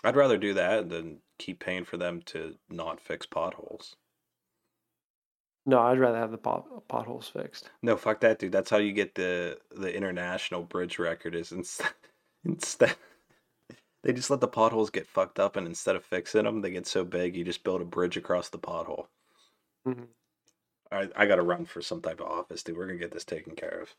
[0.03, 3.97] I'd rather do that than keep paying for them to not fix potholes.
[5.67, 7.71] No, I'd rather have the pot, potholes fixed.
[7.83, 8.53] No, fuck that, dude.
[8.53, 11.35] That's how you get the the international bridge record.
[11.35, 11.93] Is instead
[12.45, 12.97] instead
[14.05, 16.87] they just let the potholes get fucked up, and instead of fixing them, they get
[16.87, 19.07] so big you just build a bridge across the pothole.
[19.87, 20.09] Mhm.
[20.93, 22.77] I I got to run for some type of office, dude.
[22.77, 23.95] We're gonna get this taken care of.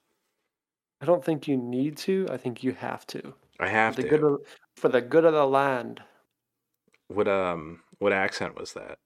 [1.01, 2.27] I don't think you need to.
[2.29, 3.33] I think you have to.
[3.59, 4.25] I have for the to.
[4.27, 4.41] of,
[4.77, 6.01] for the good of the land.
[7.07, 8.99] What um what accent was that?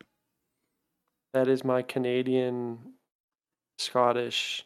[1.33, 2.93] That is my Canadian
[3.77, 4.65] Scottish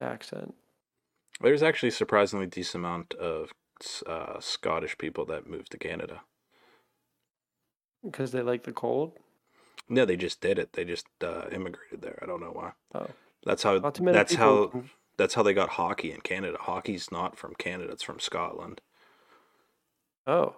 [0.00, 0.54] accent.
[1.40, 3.52] There's actually a surprisingly decent amount of
[4.06, 6.22] uh, Scottish people that moved to Canada.
[8.04, 9.12] Because they like the cold.
[9.88, 10.72] No, they just did it.
[10.72, 12.18] They just uh, immigrated there.
[12.22, 12.72] I don't know why.
[12.94, 13.08] Oh.
[13.44, 13.78] That's how.
[13.78, 14.82] Not too many That's people how.
[15.16, 16.58] That's how they got hockey in Canada.
[16.60, 17.92] Hockey's not from Canada.
[17.92, 18.80] It's from Scotland.
[20.26, 20.56] Oh,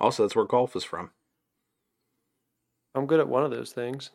[0.00, 1.10] Also, that's where golf is from.
[2.94, 4.10] I'm good at one of those things.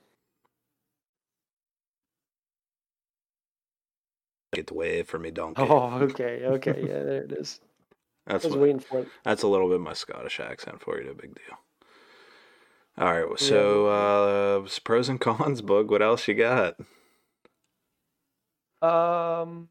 [4.53, 5.61] Get away from me, donkey.
[5.61, 7.61] Oh, okay, okay, yeah, there it is.
[8.31, 9.07] I that's was what, waiting for it.
[9.23, 11.05] That's a little bit my Scottish accent for you.
[11.07, 11.57] No big deal.
[12.97, 13.27] All right.
[13.27, 15.91] well, So, uh, pros and cons, Bug.
[15.91, 16.75] What else you got?
[18.81, 19.69] Um,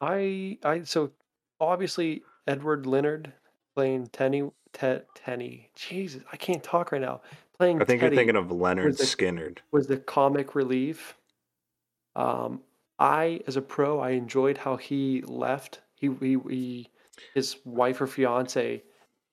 [0.00, 1.12] I I so
[1.60, 3.32] obviously Edward Linard
[3.74, 5.70] playing Tenny Te, Tenny.
[5.74, 7.22] Jesus, I can't talk right now.
[7.58, 9.58] Playing I think Teddy you're thinking of Lynyrd Skynyrd.
[9.72, 11.16] was the comic relief.
[12.14, 12.60] Um,
[12.98, 15.80] I as a pro, I enjoyed how he left.
[15.94, 16.90] He he, he
[17.34, 18.82] his wife or fiance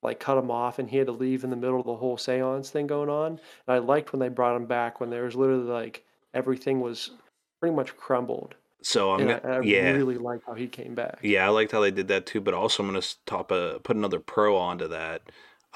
[0.02, 2.18] like cut him off, and he had to leave in the middle of the whole
[2.18, 3.32] seance thing going on.
[3.34, 6.04] And I liked when they brought him back when there was literally like
[6.34, 7.12] everything was
[7.60, 8.56] pretty much crumbled.
[8.82, 11.20] So I'm and gonna, I yeah, really like how he came back.
[11.22, 11.46] yeah.
[11.46, 12.42] I liked how they did that too.
[12.42, 15.22] But also, I'm gonna top a put another pro onto that,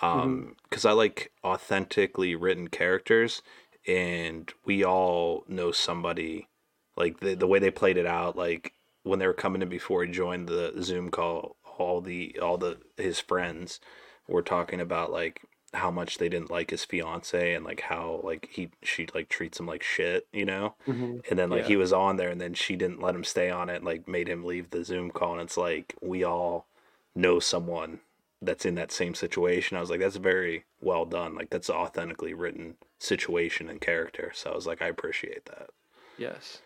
[0.01, 3.41] um, because I like authentically written characters,
[3.87, 6.49] and we all know somebody,
[6.97, 10.03] like the the way they played it out, like when they were coming in before
[10.03, 13.79] he joined the Zoom call, all the all the his friends
[14.27, 15.41] were talking about like
[15.73, 19.59] how much they didn't like his fiance and like how like he she like treats
[19.59, 20.75] him like shit, you know.
[20.87, 21.67] hmm And then like Yeah.
[21.67, 24.07] he was on there, and then she didn't let him stay on it, and, like
[24.07, 25.33] made him leave the Zoom call.
[25.33, 26.67] And it's like we all
[27.15, 27.99] know someone
[28.41, 29.77] that's in that same situation.
[29.77, 31.35] I was like, that's very well done.
[31.35, 34.31] Like that's authentically written situation and character.
[34.33, 35.69] So I was like, I appreciate that.
[36.17, 36.63] Yes.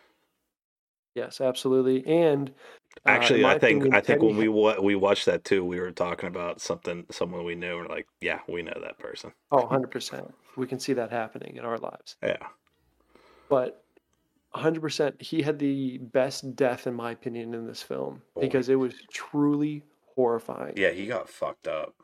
[1.16, 2.06] Yes, absolutely.
[2.06, 2.54] And
[3.06, 5.64] Uh, Actually, my I think opinion, I think when we wa- we watched that too,
[5.66, 9.00] we were talking about something someone we knew, and we're like, yeah, we know that
[9.00, 9.32] person.
[9.52, 10.32] oh, 100%.
[10.58, 12.18] We can see that happening in our lives.
[12.22, 12.38] Yeah,
[13.50, 13.84] But
[14.54, 18.42] 100%, he had the best death, in my opinion, in this film Boy.
[18.42, 19.84] because it was truly
[20.16, 20.74] horrifying.
[20.76, 21.96] Yeah, he got fucked up.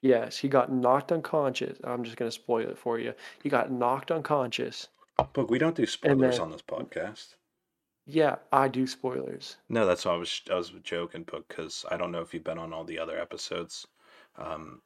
[0.00, 1.78] Yes, he got knocked unconscious.
[1.84, 3.12] I'm just going to spoil it for you.
[3.42, 4.88] He got knocked unconscious.
[5.34, 7.34] But we don't do spoilers then- on this podcast.
[8.06, 9.56] Yeah, I do spoilers.
[9.68, 12.58] no, that's why I was I was joking, because I don't know if you've been
[12.58, 13.86] on all the other episodes,
[14.36, 14.80] um,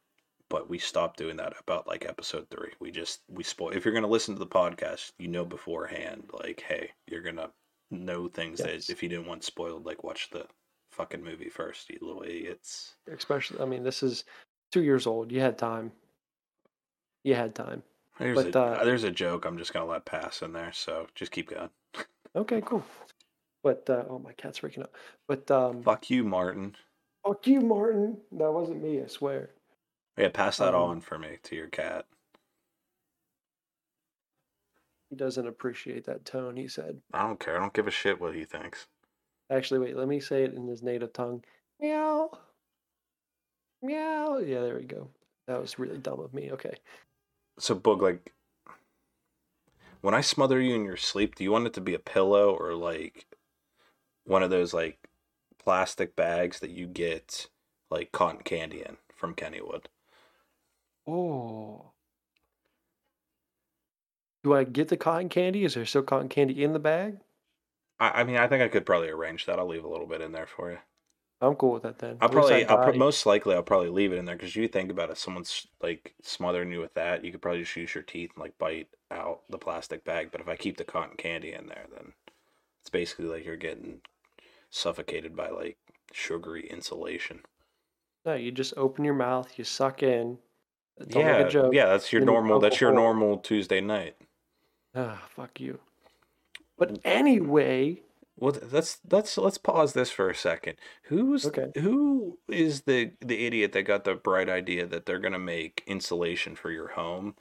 [0.49, 2.73] but we stopped doing that about like episode three.
[2.81, 3.71] We just we spoil.
[3.71, 7.51] If you're gonna listen to the podcast, you know beforehand, like, hey, you're gonna
[7.91, 8.87] know things Yes.
[8.87, 10.47] that if you didn't want spoiled, like watch the
[10.93, 12.95] fucking movie first, you little idiots.
[13.07, 14.25] Especially, I mean, this is
[14.73, 15.31] two years old.
[15.31, 15.93] You had time.
[17.23, 17.83] You had time.
[18.19, 21.07] There's But, a uh, there's a joke I'm just gonna let pass in there, so
[21.15, 21.69] just keep going.
[22.37, 22.85] Okay, cool.
[23.63, 24.95] But uh, oh, my cat's waking up.
[25.29, 26.77] But um, Fuck you, Martin.
[27.27, 28.19] fuck you, Martin.
[28.33, 29.03] That wasn't me.
[29.03, 29.51] I swear.
[30.17, 32.07] Yeah, pass that Um, on for me to your cat.
[35.11, 36.57] He doesn't appreciate that tone.
[36.57, 37.01] He said.
[37.13, 37.57] I don't care.
[37.57, 38.87] I don't give a shit what he thinks.
[39.51, 39.97] Actually, wait.
[39.97, 41.43] Let me say it in his native tongue.
[41.81, 42.31] Meow.
[43.83, 44.39] Meow.
[44.39, 45.09] Yeah, there we go.
[45.49, 46.53] That was really dumb of me.
[46.53, 46.75] Okay.
[47.59, 48.33] So, Boog, like,
[50.01, 52.55] when I smother you in your sleep, do you want it to be a pillow
[52.55, 53.27] or like
[54.25, 54.99] one of those like
[55.59, 57.49] plastic bags that you get
[57.91, 59.87] like cotton candy in from Kennywood?
[61.07, 61.93] Oh.
[64.43, 65.65] Do I get the cotton candy?
[65.65, 67.19] Is there still cotton candy in the bag?
[67.99, 69.59] I, I mean, I think I could probably arrange that.
[69.59, 70.79] I'll leave a little bit in there for you.
[71.41, 72.19] I'm cool with that then.
[72.21, 74.37] I'll At least I probably, I'll pro- most likely, I'll probably leave it in there
[74.37, 75.17] because you think about it.
[75.19, 78.59] Someone's like smothering you with that, you could probably just use your teeth and like
[78.59, 80.31] bite out the plastic bag.
[80.33, 82.13] But if I keep the cotton candy in there, then
[82.81, 84.01] it's basically like you're getting
[84.69, 85.79] suffocated by like
[86.13, 87.41] sugary insulation.
[88.27, 90.39] No, you just open your mouth, you suck in.
[91.09, 91.73] Yeah, make a joke.
[91.75, 92.61] yeah, that's your normal.
[92.61, 94.17] That's your normal Tuesday night.
[94.95, 95.79] Ah, fuck you.
[96.77, 98.03] But anyway,
[98.41, 100.77] Well, that's that's let's pause this for a second.
[101.05, 101.71] Who's Okay.
[101.81, 106.57] who is the the idiot that got the bright idea that they're gonna make insulation
[106.57, 107.37] for your home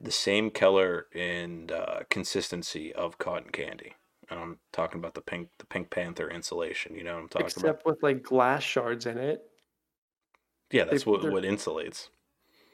[0.00, 3.94] the same color and uh, consistency of cotton candy?
[4.28, 6.96] And I'm talking about the pink the Pink Panther insulation.
[6.96, 7.56] You know what I'm talking about?
[7.56, 9.42] except with like glass shards in it.
[10.70, 12.08] Yeah, that's they- what what insulates.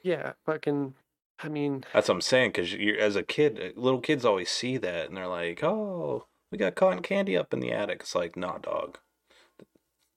[0.03, 0.95] Yeah, fucking.
[1.41, 2.51] I mean, That's what I'm saying.
[2.51, 6.27] Because you as a kid, uh, little kids always see that and they're like, "Oh,
[6.51, 8.99] we got cotton candy up in the attic." It's like, nah, dog.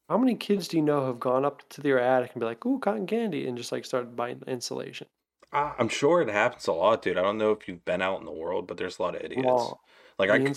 [0.10, 2.66] how many kids do you know have gone up to their attic and be like,
[2.66, 5.08] "Ooh, cotton candy," and just like started buying insulation?
[5.54, 7.18] I- I'm sure it happens a lot, dude.
[7.18, 9.22] I don't know if you've been out in the world, but there's a lot of
[9.22, 9.46] idiots.
[9.46, 9.80] Well,
[10.20, 10.54] like the I,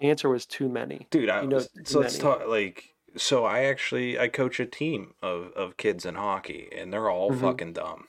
[0.00, 1.06] the answer was too many.
[1.10, 2.22] dude, I you know so let's many.
[2.22, 2.46] talk.
[2.48, 7.08] Like, so I actually I coach a team of of kids in hockey, and they're
[7.10, 7.40] all Mhm.
[7.40, 8.08] fucking dumb.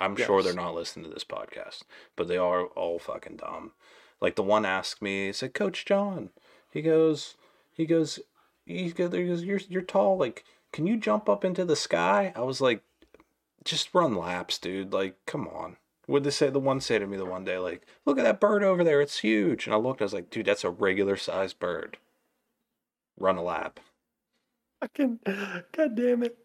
[0.00, 1.82] I'm sure they're not listening to this podcast,
[2.16, 3.72] but they are all fucking dumb.
[4.20, 6.30] Like the one asked me, he said, "Coach John,"
[6.74, 7.36] he goes,
[7.72, 8.18] he goes,
[8.66, 10.18] he goes, "You're you're tall.
[10.18, 12.82] Like, can you jump up into the sky?" I was like,
[13.64, 14.92] "Just run laps, dude.
[14.92, 15.76] Like, come on."
[16.08, 16.50] Would they say?
[16.50, 19.00] The one say to me the one day, like, "Look at that bird over there.
[19.00, 20.02] It's huge." And I looked.
[20.02, 21.96] I was like, "Dude, that's a regular sized bird.
[23.18, 23.78] Run a lap."
[24.80, 25.20] Fucking,
[25.72, 26.36] god damn it.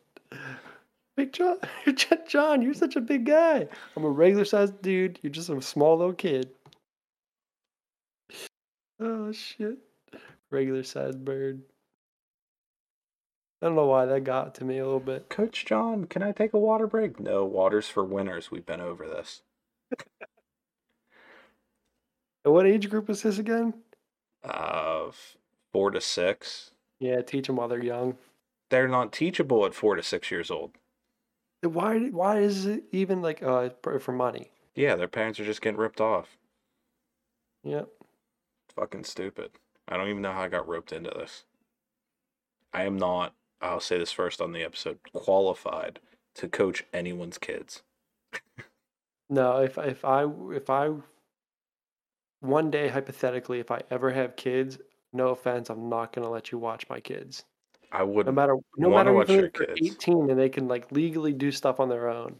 [1.17, 1.57] Big John,
[2.27, 3.67] John, you're such a big guy.
[3.97, 5.19] I'm a regular sized dude.
[5.23, 6.51] You're just a small little kid.
[8.99, 9.79] Oh shit.
[10.51, 11.61] Regular sized bird.
[13.61, 15.29] I don't know why that got to me a little bit.
[15.29, 17.19] Coach John, can I take a water break?
[17.19, 18.49] No, water's for winners.
[18.49, 19.41] We've been over this.
[22.45, 23.73] And what age group is this again?
[24.43, 25.11] Uh,
[25.73, 26.71] four to six.
[26.99, 28.17] Yeah, teach them while they're young.
[28.69, 30.71] They're not teachable at four to six years old.
[31.61, 32.07] Why?
[32.09, 34.51] Why is it even like uh for money?
[34.75, 36.37] Yeah, their parents are just getting ripped off.
[37.63, 37.89] Yep.
[38.75, 39.51] Fucking stupid.
[39.89, 41.43] I don't even know how I got roped into this.
[42.73, 45.99] I am not, I'll say this first on the episode, qualified
[46.35, 47.81] to coach anyone's kids.
[49.29, 50.91] No, if if I if I
[52.39, 54.79] one day hypothetically, if I ever have kids,
[55.13, 57.45] no offense, I'm not gonna let you watch my kids.
[57.91, 59.79] I would No matter no matter even if they're kids.
[59.81, 62.37] 18 and they can like legally do stuff on their own.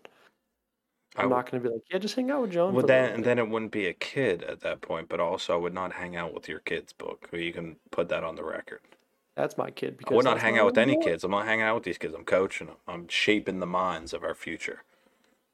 [1.20, 2.74] I'm w- not going to be like, yeah, just hang out with John.
[2.74, 5.58] Well, then and then it wouldn't be a kid at that point, but also I
[5.58, 7.30] would not hang out with your kid's book.
[7.32, 8.82] You can put that on the record.
[9.36, 9.98] that's my kid.
[9.98, 11.02] Because I would not hang out with any boy.
[11.04, 11.24] kids.
[11.24, 12.14] I'm not hanging out with these kids.
[12.14, 12.76] I'm coaching them.
[12.88, 14.84] I'm shaping the minds of our future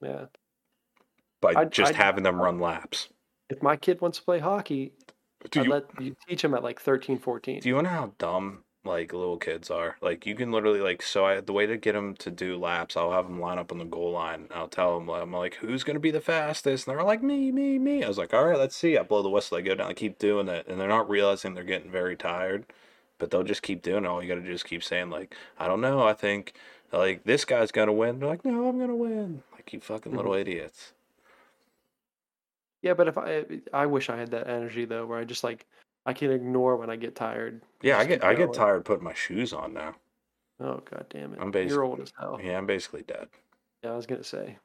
[0.02, 0.26] Yeah.
[1.42, 3.10] by I'd- just I'd- having them run laps.
[3.50, 4.94] If my kid wants to play hockey,
[5.52, 7.60] Do I'd you, let you teach him at like 13, 14.
[7.62, 9.98] do you know how dumb like little kids are?
[10.02, 12.96] Like you can literally like so I the way to get them to do laps,
[12.96, 14.48] I'll have them line up on the goal line.
[14.54, 16.88] I'll tell them I'm like, who's gonna be the fastest?
[16.88, 18.04] And they're like, me, me, me.
[18.04, 18.98] I was like, all right, let's see.
[18.98, 19.58] I blow the whistle.
[19.58, 19.90] I go down.
[19.90, 22.66] I keep doing it, and they're not realizing they're getting very tired,
[23.20, 24.08] but they'll just keep doing it.
[24.08, 26.02] All you got to do is keep saying like, I don't know.
[26.04, 26.54] I think
[26.92, 28.20] like this guy's gonna win.
[28.20, 29.44] They're like, no, I'm gonna win.
[29.54, 30.42] Like you fucking little mm-hmm.
[30.42, 30.94] idiots.
[32.82, 35.66] Yeah, but if I I wish I had that energy though, where I just like
[36.06, 37.62] I can ignore when I get tired.
[37.82, 39.96] Yeah, I get I get tired putting my shoes on now.
[40.60, 41.40] Oh god damn it!
[41.40, 42.40] I'm You're basically old as hell.
[42.42, 43.28] yeah, I'm basically dead.
[43.84, 44.58] Yeah, I was gonna say.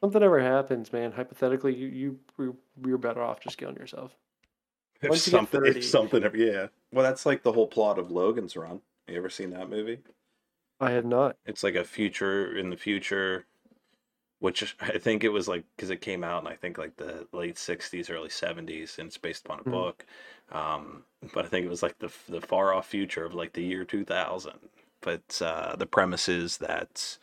[0.00, 1.12] Something ever happens, man.
[1.12, 2.56] Hypothetically, you you you're,
[2.86, 4.12] you're better off just killing yourself.
[5.02, 5.78] If Once something, 30.
[5.78, 6.66] if something, ever- yeah.
[6.92, 8.80] Well, that's like the whole plot of Logan's Run.
[9.08, 9.98] You ever seen that movie?
[10.78, 11.36] I have not.
[11.46, 13.46] It's like a future in the future,
[14.40, 17.28] which I think it was like because it came out in I think like the
[17.32, 19.86] late '60s, early '70s, and it's based upon a Mhm.
[19.86, 20.06] book.
[20.52, 23.64] Um, but I think it was like the the far off future of like the
[23.64, 24.58] year 2000.
[25.02, 27.18] But uh, the premise is that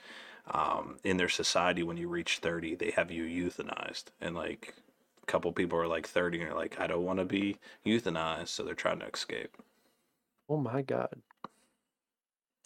[0.47, 4.76] um, in their society, when you reach 30, they have you euthanized, and like
[5.24, 8.47] a couple people are like 30 and are like, I don't want to be euthanized,
[8.49, 9.57] so they're trying to escape.
[10.49, 11.22] Oh my god.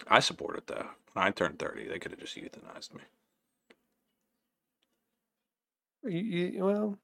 [0.08, 0.92] I support it though.
[1.14, 3.02] When I turned 30, they could have just euthanized me.
[6.04, 6.98] You, you, well,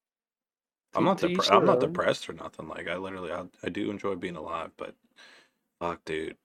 [0.95, 1.81] I'm not depre- I'm not own.
[1.91, 2.67] depressed or nothing.
[2.67, 4.95] Like I literally, I, I do enjoy being alive, but
[5.79, 6.35] fuck, dude,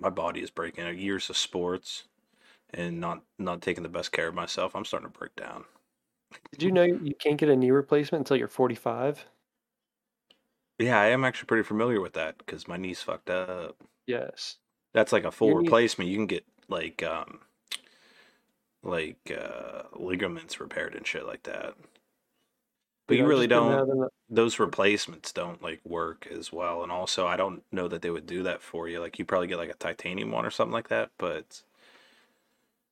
[0.00, 0.98] my body is breaking.
[0.98, 2.04] Years of sports
[2.74, 4.76] and not not taking the best care of myself.
[4.76, 5.64] I'm starting to break down.
[6.52, 9.24] Did you know you can't get a knee replacement until you're 45?
[10.78, 13.76] Yeah, I am actually pretty familiar with that because my knee's fucked up.
[14.06, 14.56] Yes.
[14.92, 16.10] That's like a full Your knee- replacement.
[16.10, 17.40] You can get like um
[18.82, 21.74] like uh ligaments repaired and shit like that.
[23.06, 24.10] But you I've really don't.
[24.28, 28.26] those replacements don't like work as well and also i don't know that they would
[28.26, 30.88] do that for you like you probably get like a titanium one or something like
[30.88, 31.62] that but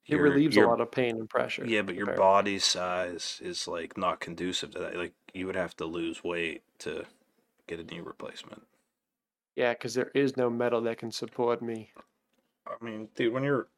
[0.07, 1.65] It relieves a lot of pain and pressure.
[1.65, 2.23] yeah but your apparently.
[2.25, 6.63] body size is like not conducive to that like you would have to lose weight
[6.79, 7.05] to
[7.67, 8.63] get a knee replacement
[9.57, 11.91] Yeah, because there is no metal that can support me.
[12.67, 13.69] I mean, dude, when you're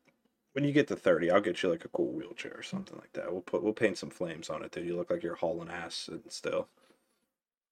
[0.57, 3.13] when you get to 30, I'll get you like a cool wheelchair or something like
[3.13, 3.31] that.
[3.31, 4.87] We'll put we'll paint some flames on it, dude.
[4.87, 6.67] You look like you're hauling ass and still.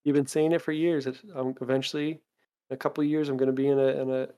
[0.05, 1.07] You've been saying it for years.
[1.07, 4.11] It's, um, eventually, in a couple of years, I'm going to be in a in
[4.11, 4.28] a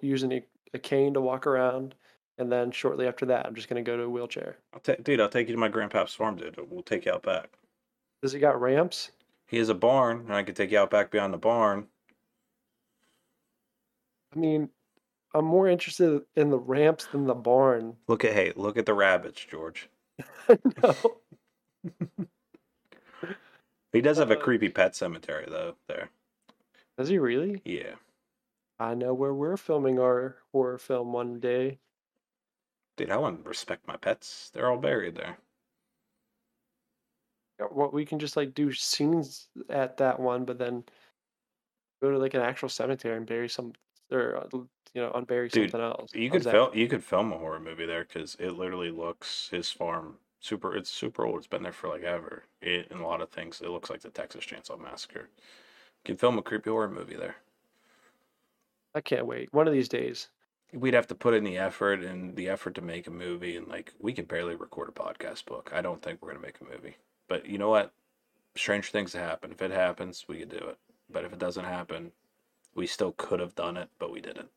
[0.00, 0.42] using a,
[0.72, 1.94] a cane to walk around,
[2.38, 4.56] and then shortly after that, I'm just going to go to a wheelchair.
[4.72, 5.20] I'll dude.
[5.20, 6.58] I'll take you to my grandpa's farm, dude.
[6.70, 7.50] We'll take you out back.
[8.22, 9.10] Does he got ramps?
[9.46, 11.88] he has a barn and i could take you out back beyond the barn
[14.32, 14.70] I mean,
[15.34, 17.96] I'm more interested in the ramps than the barn.
[18.08, 19.88] look at hey look at the rabbits george
[20.82, 20.94] no.
[23.92, 26.10] he does have a Uh, creepy pet cemetery though there
[26.98, 27.62] Does he really?
[27.64, 27.94] yeah
[28.78, 31.80] I know where we're filming our horror film one day.
[32.96, 34.50] Dude, I wouldn't respect my pets.
[34.54, 35.36] They're all buried there.
[37.70, 40.84] What we can just like do scenes at that one, but then
[42.02, 43.74] go to like an actual cemetery and bury some,
[44.10, 44.48] or uh,
[44.94, 46.14] you know, unbury Dude, something else.
[46.14, 49.70] You could film you could film a horror movie there because it literally looks his
[49.70, 50.74] farm super.
[50.74, 51.38] It's super old.
[51.38, 52.44] It's been there for like ever.
[52.60, 53.60] It and a lot of things.
[53.60, 55.28] It looks like the Texas Chainsaw Massacre.
[55.30, 57.36] You can film a creepy horror movie there.
[58.94, 59.52] I can't wait.
[59.52, 60.28] One of these days.
[60.72, 63.66] We'd have to put in the effort and the effort to make a movie, and
[63.66, 65.70] like we can barely record a podcast book.
[65.74, 66.96] I don't think we're gonna make a movie.
[67.28, 67.92] But you know what?
[68.56, 69.52] Strange things happen.
[69.52, 70.78] If it happens, we could do it.
[71.08, 72.12] But if it doesn't happen,
[72.74, 74.48] we still could have done it, but we didn't.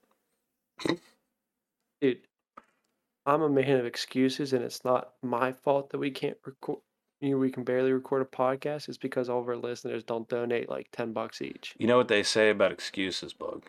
[2.01, 2.19] Dude,
[3.25, 6.79] I'm a man of excuses, and it's not my fault that we can't record.
[7.21, 8.89] You know, we can barely record a podcast.
[8.89, 11.73] It's because all of our listeners don't donate like ten bucks each.
[11.77, 13.65] You know what they say about excuses, Bug?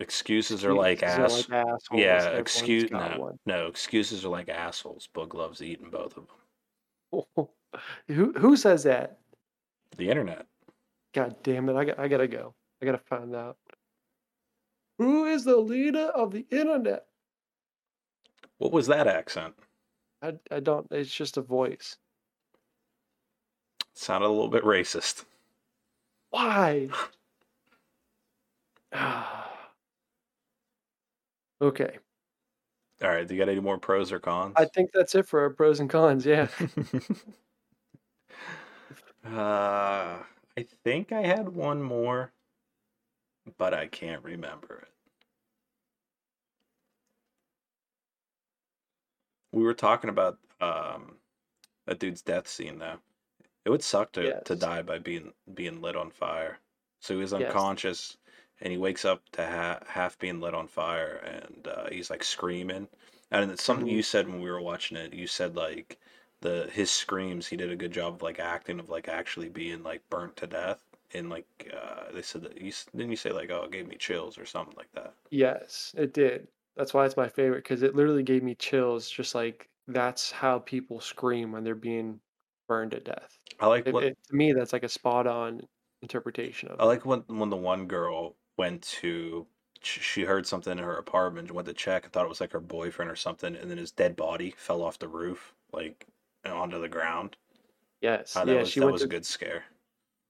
[0.00, 1.18] Excuses are like ass.
[1.18, 2.00] are like assholes.
[2.00, 3.38] yeah, excuse no, one.
[3.44, 3.66] no.
[3.66, 5.08] Excuses are like assholes.
[5.12, 7.48] Bug loves eating both of them.
[8.08, 9.18] who who says that?
[9.96, 10.46] The internet.
[11.12, 11.76] God damn it!
[11.76, 12.54] I got I gotta go.
[12.80, 13.56] I gotta find out.
[14.98, 17.06] Who is the leader of the internet?
[18.58, 19.54] What was that accent?
[20.22, 20.86] I I don't.
[20.90, 21.98] It's just a voice.
[23.94, 25.24] sounded a little bit racist.
[26.30, 26.88] Why?
[31.60, 31.98] okay.
[33.02, 34.54] All right, do you got any more pros or cons?
[34.56, 36.26] I think that's it for our pros and cons.
[36.26, 36.48] Yeah.
[39.24, 40.22] uh,
[40.56, 42.32] I think I had one more,
[43.56, 44.88] but I can't remember it.
[49.52, 51.16] We were talking about um,
[51.86, 53.00] that dude's death scene though.
[53.64, 56.60] It would suck to, to die by being being lit on fire.
[57.00, 57.52] So he was Yes.
[57.54, 58.18] unconscious,
[58.60, 62.24] and he wakes up to ha- half being lit on fire, and uh, he's like
[62.24, 62.88] screaming.
[63.30, 63.92] And it's something Mhm.
[63.92, 65.14] you said when we were watching it.
[65.14, 65.98] You said like
[66.40, 67.48] the his screams.
[67.48, 70.46] He did a good job of like acting of like actually being like burnt to
[70.48, 70.82] death.
[71.14, 73.96] And like uh, they said that you didn't you say like oh it gave me
[73.96, 75.14] chills or something like that.
[75.30, 76.48] Yes, it did.
[76.76, 79.10] That's why it's my favorite because it literally gave me chills.
[79.10, 82.20] Just like that's how people scream when they're being
[82.68, 83.38] burned to death.
[83.60, 85.62] I like It, what it, to me, that's like a spot on
[86.02, 86.86] interpretation of I it.
[86.86, 89.46] like when when the one girl went to
[89.80, 92.50] she heard something in her apartment and went to check and thought it was like
[92.52, 96.06] her boyfriend or something and then his dead body fell off the roof like
[96.44, 97.36] onto the ground.
[98.00, 98.62] Yes, Oh, that yeah.
[98.62, 99.66] was She that was a good scare.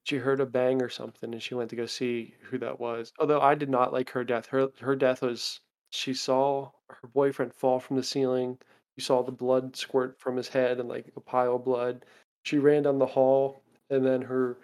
[0.08, 3.12] She heard a bang or something, and she went to go see who that was.
[3.18, 4.46] Although I did not like her death.
[4.46, 8.58] Her her death was she saw her boyfriend fall from the ceiling.
[8.96, 12.06] You saw the blood squirt from his head and like a pile of blood.
[12.44, 14.56] She ran down the hall, and then her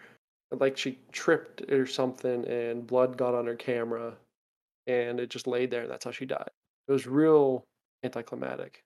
[0.50, 4.16] like she tripped or something, and blood got on her camera,
[4.86, 6.50] and it just laid there, and that's how she died.
[6.88, 7.64] It was real
[8.02, 8.82] anticlimactic.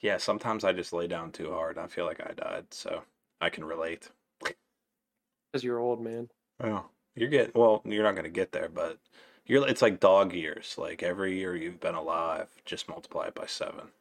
[0.00, 3.02] Yeah, sometimes I just lay down too hard I feel like I died, so
[3.40, 4.10] I can relate.
[5.52, 6.28] Because you're old, man.
[6.62, 8.98] Oh, you're getting well, you're not gonna get there, but
[9.46, 10.76] you're it's like dog years.
[10.78, 13.92] Like every year you've been alive, just multiply it by seven.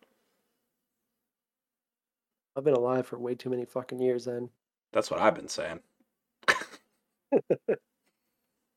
[2.56, 4.26] I've been alive for way too many fucking years.
[4.26, 4.50] Then
[4.92, 5.80] That's what I've been saying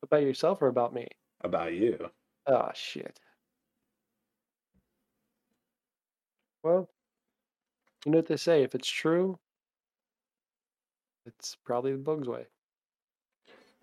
[0.03, 1.07] about yourself or about me?
[1.41, 2.11] about you.
[2.45, 3.19] Oh shit.
[6.63, 6.89] Well,
[8.05, 9.39] you know what they say, if it's true,
[11.25, 12.47] it's probably the bug's way.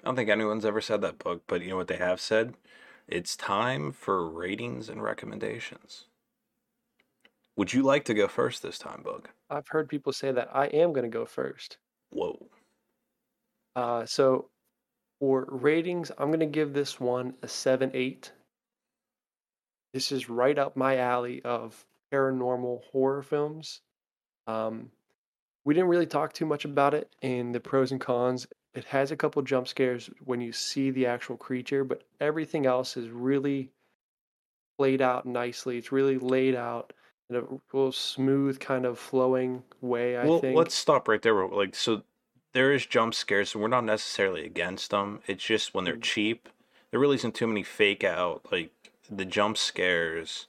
[0.03, 2.55] I don't think anyone's ever said that book, but you know what they have said?
[3.09, 6.05] It's time for ratings and recommendations.
[7.57, 9.29] Would you like to go first this time, Bug?
[9.51, 11.79] I've heard people say that I am going to go first.
[12.11, 12.47] Whoa.
[13.75, 14.51] Uh, so
[15.19, 18.31] for ratings, I'm going to give this one a 7 8.
[19.93, 23.81] This is right up my alley of paranormal horror films.
[24.47, 24.91] Um,
[25.65, 28.47] we didn't really talk too much about it in the pros and cons.
[28.75, 32.97] It has a couple jump scares when you see the actual creature, but everything else
[32.97, 33.71] is really
[34.79, 35.79] played out nicely.
[35.79, 36.93] It's really laid out
[37.29, 37.43] in a
[37.73, 40.57] real smooth, kind of flowing way, I well, think.
[40.57, 41.47] let's stop right there.
[41.47, 42.03] Like, so
[42.53, 45.21] there is jump scares, so we're not necessarily against them.
[45.27, 46.03] It's just when they're Mm.
[46.03, 46.49] cheap,
[46.91, 48.51] there really isn't too many fake out.
[48.51, 48.73] Like,
[49.11, 50.47] the jump scares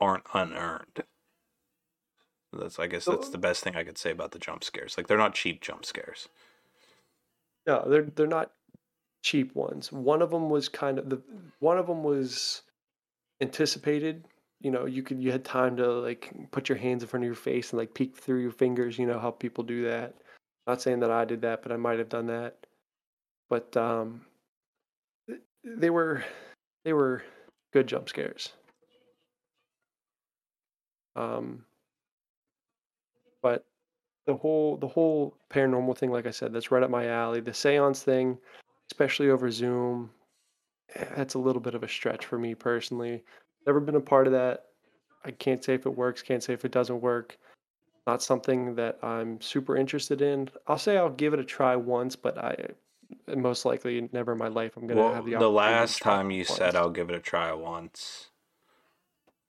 [0.00, 1.04] aren't unearned.
[2.52, 4.96] That's, I guess, that's the best thing I could say about the jump scares.
[4.96, 6.28] Like, they're not cheap jump scares.
[7.68, 8.50] No, they're they're not
[9.22, 9.92] cheap ones.
[9.92, 11.20] One of them was kind of the
[11.60, 12.62] one of them was
[13.42, 14.24] anticipated.
[14.60, 17.26] You know, you could you had time to like put your hands in front of
[17.26, 18.98] your face and like peek through your fingers.
[18.98, 20.14] You know how people do that.
[20.66, 22.56] Not saying that I did that, but I might have done that.
[23.50, 24.22] But um,
[25.62, 26.24] they were
[26.86, 27.22] they were
[27.74, 28.50] good jump scares.
[31.16, 31.66] Um,
[33.42, 33.66] but
[34.28, 37.40] the whole the whole paranormal thing, like I said, that's right up my alley.
[37.40, 38.36] The seance thing,
[38.92, 40.10] especially over Zoom,
[40.94, 43.24] eh, that's a little bit of a stretch for me personally.
[43.66, 44.66] Never been a part of that.
[45.24, 47.38] I can't say if it works, can't say if it doesn't work.
[48.06, 50.50] Not something that I'm super interested in.
[50.66, 52.54] I'll say I'll give it a try once, but I
[53.34, 56.40] most likely never in my life I'm gonna Well, have the the last time you
[56.40, 56.50] once.
[56.50, 58.28] said I'll give it a try once,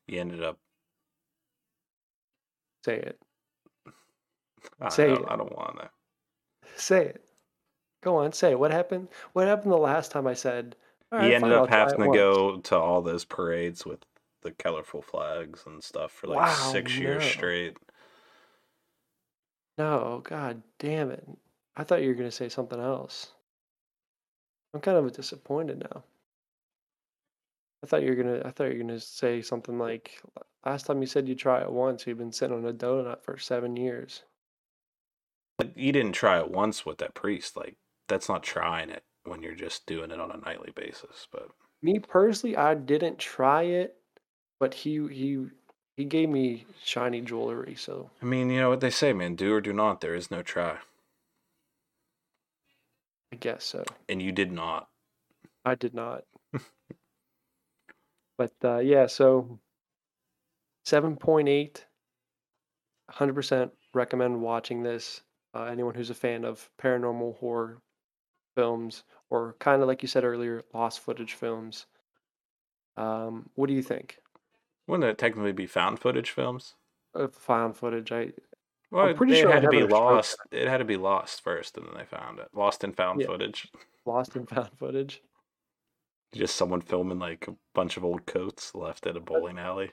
[0.08, 0.58] you ended up.
[2.86, 3.20] say it.
[4.82, 5.26] I, Say don't, it.
[5.28, 5.90] I don't want to.
[6.76, 7.24] Say it.
[8.02, 8.60] Go on, say it.
[8.60, 9.10] What happened?
[9.34, 10.76] What happened the last time I said?
[11.12, 14.06] All He ended fine, up having to once." go to all those parades with
[14.42, 17.78] the colorful flags and stuff for like Wow, six years straight.
[19.80, 21.28] No, god damn it.
[21.76, 23.34] I thought you were gonna say something else.
[24.74, 26.04] I'm kind of disappointed now.
[27.84, 30.22] I thought you were gonna I thought you were gonna say something like
[30.66, 33.38] last time you said you try it once, you've been sitting on a donut for
[33.38, 34.24] seven years.
[35.60, 37.58] But you didn't try it once with that priest.
[37.58, 37.76] Like
[38.08, 41.28] that's not trying it when you're just doing it on a nightly basis.
[41.32, 41.50] But
[41.84, 43.98] Me personally, I didn't try it,
[44.60, 45.46] but he he
[45.98, 49.54] he gave me shiny jewelry, so I mean, you know what they say, man: do
[49.54, 50.00] or do not.
[50.00, 50.78] There is no try,
[53.34, 53.84] I guess so.
[54.08, 54.88] and you did not.
[55.66, 56.24] I did not.
[58.38, 59.60] but uh, yeah, so
[60.88, 61.84] 7.8.
[63.12, 65.22] 100% recommend watching this.
[65.54, 67.82] Uh, anyone who's a fan of paranormal horror
[68.56, 71.88] films or kind of like you said earlier, lost footage films.
[72.98, 74.20] Um, what do you think?
[74.88, 76.76] Wouldn't it technically be found footage films?
[77.14, 78.34] Of found footage, I
[78.92, 80.38] Well, I'm pretty it sure it had to be it a stroke lost.
[80.52, 82.50] It had to be lost first, and then they found it.
[82.54, 83.28] Lost and found Yeah.
[83.28, 83.72] footage.
[84.06, 85.22] lost and found footage.
[86.34, 89.92] Just someone filming like a bunch of old coats left at a bowling alley.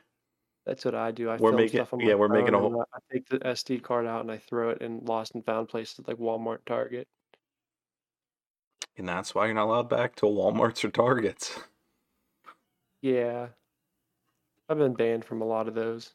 [0.67, 1.29] That's what I do.
[1.31, 2.97] I We're film making- stuff on yeah, my we're making a phone and whole- I
[2.97, 6.01] I take the SD card out and I throw it in lost and found places
[6.07, 7.07] like Walmart, Target.
[8.99, 11.61] And that's why you're not allowed back to Walmarts or Targets.
[13.01, 13.49] Yeah.
[14.69, 16.15] I've been banned from a lot of those.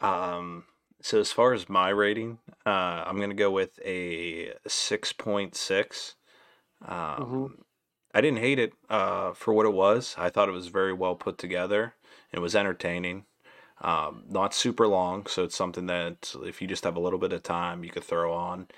[0.00, 0.64] Um,
[1.02, 6.14] so as far as my rating, uh, I'm gonna go with a six point six.
[6.84, 7.64] Um,
[8.14, 10.14] I didn't hate it uh, for what it was.
[10.18, 11.94] I thought it was very well put together.
[12.32, 13.24] It was entertaining.
[13.80, 17.32] Um, not super long, so it's something that if you just have a little bit
[17.32, 18.68] of time, you could throw on,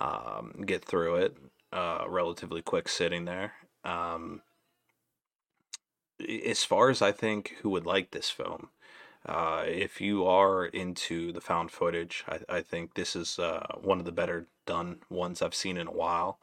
[0.00, 1.36] um, get through it,
[1.72, 3.52] uh, relatively quick sitting there.
[3.84, 4.40] Um,
[6.46, 8.70] as far as I think who would like this film,
[9.26, 13.98] uh, if you are into the found footage, I, I think this is uh, one
[13.98, 16.38] of the better done ones I've seen in a while.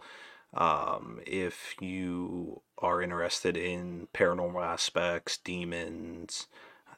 [0.53, 6.47] Um, if you are interested in paranormal aspects, demons,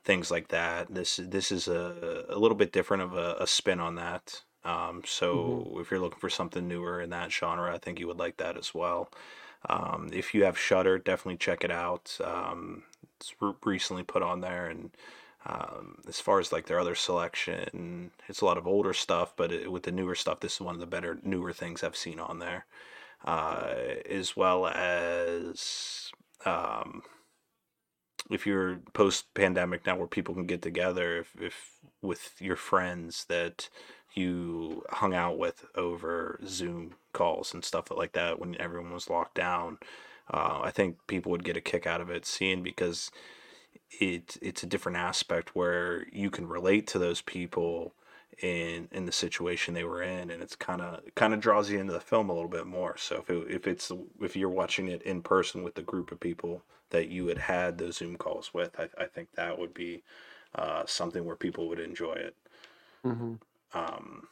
[0.03, 3.79] things like that, this this is a, a little bit different of a, a spin
[3.79, 4.41] on that.
[4.63, 8.19] Um, so if you're looking for something newer in that genre, I think you would
[8.19, 9.09] like that as well.
[9.69, 12.17] Um, if you have Shudder, definitely check it out.
[12.23, 12.83] Um,
[13.19, 14.91] it's re- recently put on there, and
[15.45, 19.51] um, as far as like their other selection, it's a lot of older stuff, but
[19.51, 22.19] it, with the newer stuff, this is one of the better newer things I've seen
[22.19, 22.65] on there.
[23.23, 23.73] Uh,
[24.09, 26.11] as well as
[26.45, 27.01] um,
[28.29, 33.25] if you're post pandemic now, where people can get together, if, if with your friends
[33.29, 33.69] that
[34.15, 39.35] you hung out with over Zoom calls and stuff like that when everyone was locked
[39.35, 39.77] down.
[40.33, 43.11] Uh, I think people would get a kick out of it seeing because
[43.99, 47.93] it it's a different aspect where you can relate to those people
[48.41, 51.79] in in the situation they were in and it's kind of kind of draws you
[51.79, 54.87] into the film a little bit more so if it, if it's if you're watching
[54.87, 58.53] it in person with the group of people that you had had those zoom calls
[58.53, 60.03] with i, I think that would be
[60.55, 62.35] uh, something where people would enjoy it
[63.03, 63.35] hmm
[63.73, 64.27] um,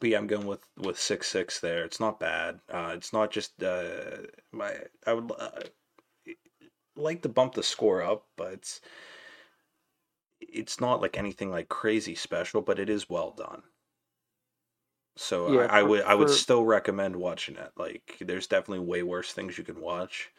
[0.00, 1.84] but yeah, I'm going with with six six there.
[1.84, 2.60] It's not bad.
[2.70, 4.18] Uh, it's not just uh,
[4.52, 4.74] my.
[5.06, 5.50] I would uh,
[6.96, 8.80] like to bump the score up, but it's
[10.48, 13.62] it's not like anything like crazy special, but it is well done.
[15.16, 17.72] So Yeah, I, I for- would I would for- still recommend watching it.
[17.76, 20.30] Like there's definitely way worse things you can watch.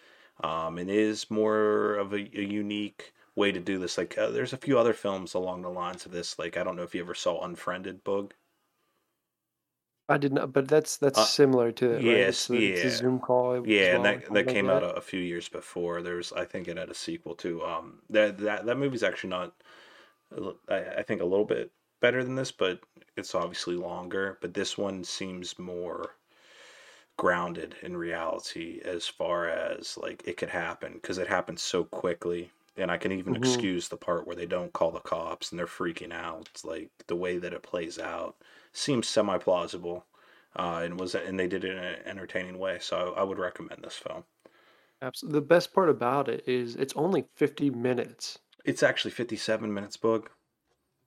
[0.44, 3.98] Um, it is more of a, a unique way to do this.
[3.98, 6.38] Like uh, there's a few other films along the lines of this.
[6.40, 8.34] Like I don't know if you ever saw Unfriended Bug.
[10.10, 12.04] I did not, but that's that's Uh, similar to it, right?
[12.18, 12.98] yes, It's, a- it's.
[12.98, 13.66] Zoom call.
[13.68, 16.02] Yeah, and that that like came out a, a few years before.
[16.02, 17.64] There's I think it had a sequel too.
[17.64, 19.54] Um, that that that movie's actually not.
[20.70, 21.72] I, I think a little bit
[22.02, 22.82] better than this, but
[23.16, 24.38] it's obviously longer.
[24.42, 26.16] But this one seems more
[27.18, 32.52] grounded in reality as far as like it could happen because it happens so quickly.
[32.76, 33.36] And I can even Mhm.
[33.36, 36.62] excuse the part where they don't call the cops and they're freaking out.
[36.64, 40.08] Like the way that it plays out seems semi plausible,
[40.56, 42.80] uh, and was and they did it in an entertaining way.
[42.80, 44.26] So I, I would recommend this film.
[45.04, 45.40] Absolutely.
[45.40, 50.32] The best part about it is it's only 50 minutes, It's actually fifty-seven minutes, book.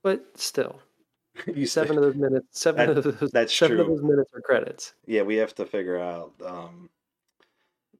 [0.03, 0.79] but still,
[1.47, 4.41] you seven of those minutes, seven That- of those, that's seven of those minutes are
[4.41, 4.93] credits.
[5.05, 6.33] Yeah, we have to figure out.
[6.45, 6.89] Um,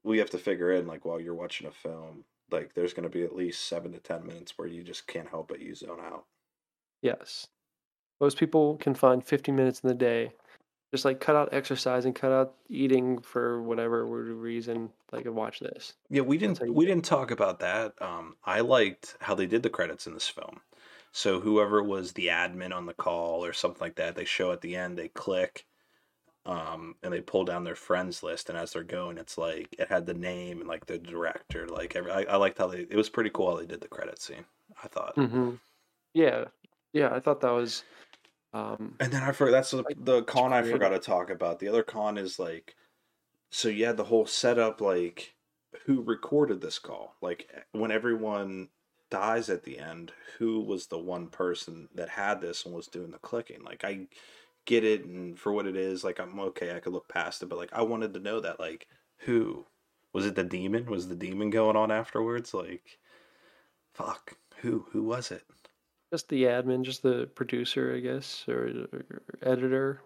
[0.04, 3.14] we have to figure in like while you're watching a film, like there's going to
[3.18, 6.00] be at least seven to ten minutes where you just can't help but you zone
[6.02, 6.24] out.
[7.02, 7.48] Yes.
[8.20, 10.32] Most people can find 50 minutes in the day.
[10.90, 14.90] Just like cut out exercise and cut out eating for whatever reason.
[15.12, 15.94] Like, watch this.
[16.08, 18.00] Yeah, we didn't we didn't talk about that.
[18.00, 20.60] Um, I liked how they did the credits in this film.
[21.12, 24.60] So whoever was the admin on the call or something like that, they show at
[24.60, 25.66] the end, they click,
[26.46, 29.88] um, and they pull down their friends list, and as they're going, it's like it
[29.88, 31.66] had the name and like the director.
[31.66, 32.80] Like every, I, I liked how they.
[32.80, 34.44] It was pretty cool how they did the credit scene.
[34.82, 35.14] I thought.
[35.16, 35.56] hmm
[36.14, 36.46] Yeah.
[36.92, 37.14] Yeah.
[37.14, 37.84] I thought that was.
[38.58, 41.58] Um, And then I forgot that's the, the con I forgot to talk about.
[41.58, 42.74] The other con is like,
[43.50, 45.36] so you had the whole setup like
[45.84, 47.14] who recorded this call?
[47.22, 48.70] Like when everyone
[49.10, 53.10] dies at the end, who was the one person that had this and was doing
[53.10, 53.62] the clicking?
[53.62, 54.08] Like I
[54.66, 57.46] get it and for what it is, like I'm okay, I could look past it,
[57.46, 58.88] but like I wanted to know that like
[59.18, 59.66] who
[60.12, 60.86] was it the demon?
[60.86, 62.54] Was the demon going on afterwards?
[62.54, 62.98] Like
[63.94, 65.44] fuck, who who was it?
[66.12, 70.00] Just the admin, just the producer, I guess, or, or editor,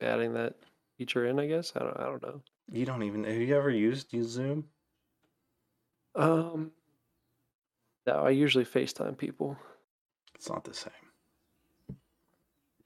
[0.00, 0.54] adding that
[0.98, 1.38] feature in.
[1.38, 1.96] I guess I don't.
[1.98, 2.40] I don't know.
[2.70, 4.64] You don't even have you ever used use Zoom?
[6.14, 6.72] Um,
[8.06, 9.56] no, I usually FaceTime people.
[10.34, 10.92] It's not the same.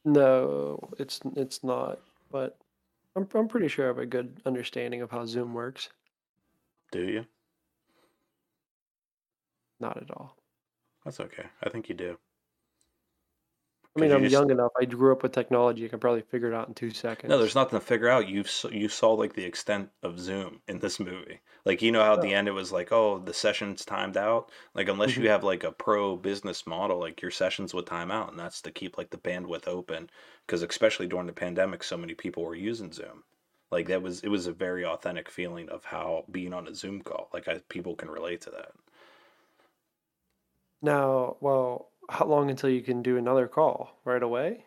[0.05, 2.01] No, it's it's not.
[2.31, 2.59] But
[3.17, 5.89] I'm I'm pretty sure I have a good understanding of how Zoom works.
[6.93, 7.27] Do you?
[9.81, 10.37] Not at all.
[11.07, 11.45] That's okay.
[11.63, 12.19] I think you do.
[13.97, 14.73] I mean, you I'm just- young enough.
[14.79, 15.87] I grew up with technology.
[15.87, 17.31] I can probably figure it out in two seconds.
[17.31, 18.29] No, there's nothing to figure out.
[18.29, 21.41] You you saw like the extent of Zoom in this movie.
[21.65, 24.51] Like you know how at the end it was like, oh, the session's timed out.
[24.75, 25.23] Like unless Mhm.
[25.23, 28.61] you have like a pro business model, like your sessions would time out, and that's
[28.63, 30.11] to keep like the bandwidth open.
[30.47, 33.25] Because especially during the pandemic, so many people were using Zoom.
[33.71, 37.01] Like that was it was a very authentic feeling of how being on a Zoom
[37.01, 37.31] call.
[37.33, 38.73] Like I, people can relate to that.
[40.81, 44.01] Now, well, how long until you can do another call?
[44.05, 44.65] Right away?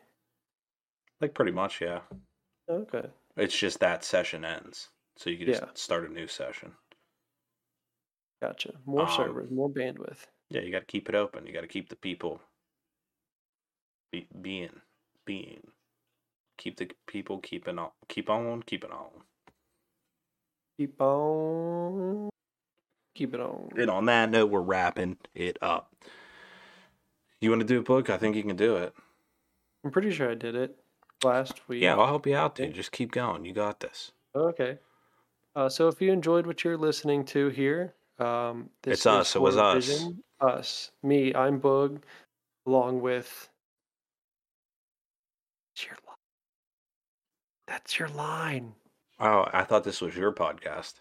[1.21, 2.01] Like pretty much, yeah.
[2.67, 3.11] Okay.
[3.35, 5.71] It's just that session ends, so you can just Yeah.
[5.73, 6.77] start a new session.
[8.41, 8.81] Gotcha.
[8.85, 10.27] More Um, servers, more bandwidth.
[10.49, 11.45] Yeah, you got to keep it open.
[11.47, 12.41] You got to keep the people
[14.11, 14.81] be, being
[15.25, 15.71] being
[16.57, 19.23] keep the people keeping on keep on keeping on.
[20.77, 22.29] Keep on.
[23.15, 23.69] Keep it on.
[23.77, 25.93] And on that note, we're wrapping it up.
[27.41, 28.09] You want to do a book?
[28.09, 28.93] I think you can do it.
[29.83, 30.77] I'm pretty sure I did it
[31.23, 31.81] last week.
[31.81, 32.73] Yeah, I'll help you out, dude.
[32.73, 33.45] Just keep going.
[33.45, 34.11] You got this.
[34.35, 34.77] Okay.
[35.55, 39.35] Uh, so if you enjoyed what you're listening to here, um, this It's us.
[39.35, 39.85] It was us.
[39.85, 40.23] Vision.
[40.41, 40.91] Us.
[41.03, 41.33] Me.
[41.33, 42.01] I'm Boog,
[42.65, 43.49] along with.
[45.75, 46.17] That's your line.
[47.67, 48.73] That's your line.
[49.19, 50.95] Oh, I thought this was your podcast.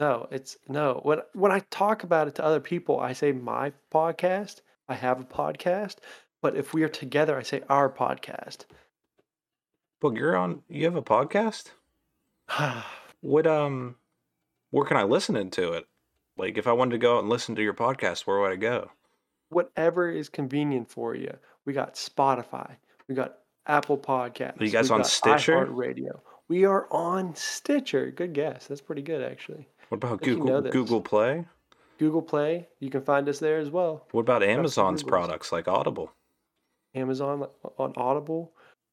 [0.00, 1.00] No, it's no.
[1.02, 4.60] When when I talk about it to other people, I say my podcast.
[4.88, 5.96] I have a podcast,
[6.42, 8.66] but if we are together, I say our podcast.
[10.00, 10.62] Book, you're on.
[10.68, 11.70] You have a podcast.
[13.20, 13.96] What um,
[14.70, 15.86] where can I listen into it?
[16.36, 18.56] Like, if I wanted to go out and listen to your podcast, where would I
[18.56, 18.90] go?
[19.48, 21.34] Whatever is convenient for you.
[21.64, 22.76] We got Spotify.
[23.08, 23.36] We got
[23.66, 24.60] Apple Podcasts.
[24.60, 25.64] Are you guys we on Stitcher?
[25.64, 26.22] Radio.
[26.48, 28.10] We are on Stitcher.
[28.10, 28.66] Good guess.
[28.66, 29.68] That's pretty good, actually.
[29.88, 30.72] What about think you know Google.
[30.72, 31.44] Google Play?
[31.98, 32.68] Google Play.
[32.80, 34.06] You can find us there as well.
[34.12, 36.12] What about Amazon's products like Audible?
[36.94, 37.46] Amazon
[37.78, 38.52] on Audible.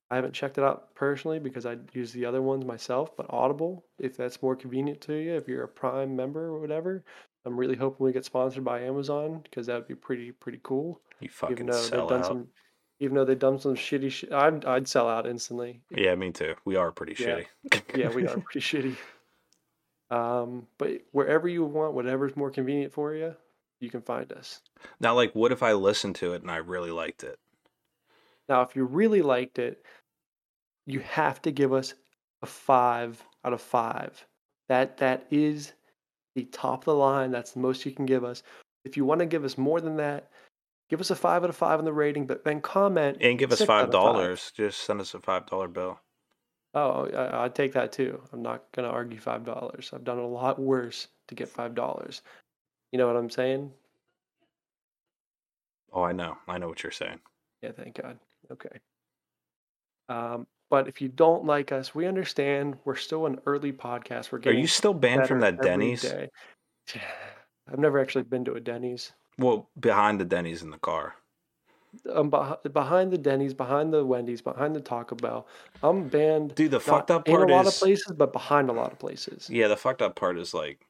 [0.10, 3.86] I haven't checked it out personally because I use the other ones myself, but Audible,
[3.98, 7.04] if that's more convenient to you, if you're a Prime member or whatever,
[7.46, 11.00] I'm really hoping we get sponsored by Amazon because that would be pretty pretty cool.
[11.22, 12.26] You Even fucking though sell they've done out.
[12.28, 12.48] some,
[13.00, 15.82] even though they've done some shitty shit, I'd I'd sell out instantly.
[15.90, 16.56] Yeah, me too.
[16.66, 17.40] We are pretty Yeah.
[17.72, 17.82] shitty.
[17.98, 18.98] Yeah, we are pretty shitty.
[20.12, 23.34] Um, but wherever you want, whatever's more convenient for you,
[23.80, 24.62] you can find us.
[25.00, 27.40] Now, like, what if I listened to it and I really liked it?
[28.50, 29.84] Now, if you really liked it,
[30.86, 31.94] you have to give us
[32.42, 34.26] a five out of five.
[34.68, 35.72] That that is
[36.36, 37.32] the top of the line.
[37.32, 38.44] That's the most you can give us.
[38.84, 40.30] If you want to give us more than that,
[40.90, 43.52] give us a five out of five on the rating, but then comment And give
[43.52, 44.52] us six out five dollars.
[44.56, 46.00] Just send us a five dollar bill.
[46.74, 48.22] Oh, I, take that too.
[48.32, 49.92] I'm not gonna argue five dollars.
[49.94, 52.22] I've done a lot worse to get five dollars.
[52.92, 53.72] You know what I'm saying?
[55.92, 56.38] Oh, I know.
[56.48, 57.20] I know what you're saying.
[57.62, 58.18] Yeah, thank God.
[58.52, 58.80] Okay.
[60.08, 62.78] Um, but if you don't like us, we understand.
[62.86, 64.32] We're still an early podcast.
[64.32, 66.02] We're getting Are you still banned from that Denny's?
[66.02, 66.30] day.
[67.72, 69.12] I've never actually been to a Denny's.
[69.38, 71.16] Well, behind the Denny's in the car.
[72.06, 75.48] I'm beh- behind the Denny's, behind the Wendy's, behind the Taco Bell.
[75.84, 76.56] I'm banned.
[76.56, 78.92] Dude, the fucked up part in a lot is of places, but behind a lot
[78.92, 79.50] of places.
[79.50, 80.86] Yeah, the fucked up part is like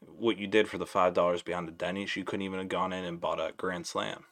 [0.00, 2.16] what you did for the five dollars behind the Denny's.
[2.16, 4.24] You couldn't even have gone in and bought a Grand Slam.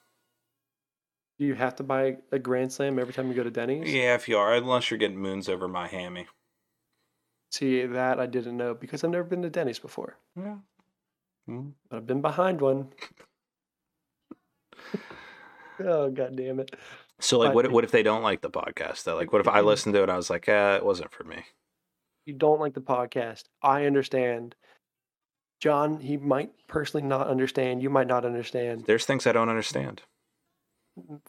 [1.39, 3.93] Do you have to buy a Grand Slam every time you go to Denny's?
[3.93, 6.27] Yeah, if you are, unless you're getting moons over my hammy.
[7.51, 10.17] See, that I didn't know because I've never been to Denny's before.
[10.35, 10.57] Yeah.
[11.49, 11.73] Mm.
[11.89, 12.89] But I've been behind one.
[15.81, 16.75] oh god damn it.
[17.21, 19.05] So like, But- what what if they don't like the podcast?
[19.05, 19.17] Though?
[19.17, 20.05] Like, what if I listened to it?
[20.05, 21.45] and I was like, eh, it wasn't for me.
[22.25, 23.45] You don't like the podcast.
[23.63, 24.55] I understand.
[25.61, 27.83] John, he might personally not understand.
[27.83, 28.85] You might not understand.
[28.85, 30.03] There's things I don't understand.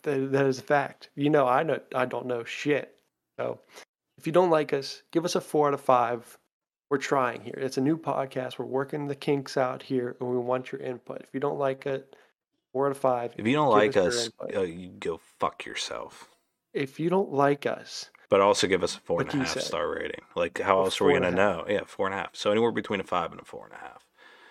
[0.03, 1.09] That, that is a fact.
[1.15, 2.95] You know, I know I don't know shit.
[3.39, 3.59] So
[4.17, 6.37] if you don't like us, give us a four out of five.
[6.89, 7.55] We're trying here.
[7.57, 8.57] It's a new podcast.
[8.57, 11.21] We're working the kinks out here, and we want your input.
[11.21, 12.15] If you don't like it,
[12.71, 13.33] four out of five.
[13.37, 16.29] If you don't like us uh, you go fuck yourself.
[16.73, 19.63] If you don't like us, But also give us a four and a half said.
[19.63, 20.21] star rating.
[20.35, 21.65] Like, how else are we gonna know?
[21.67, 22.35] Yeah, four and a half.
[22.35, 24.03] So anywhere between a five and a four and a half.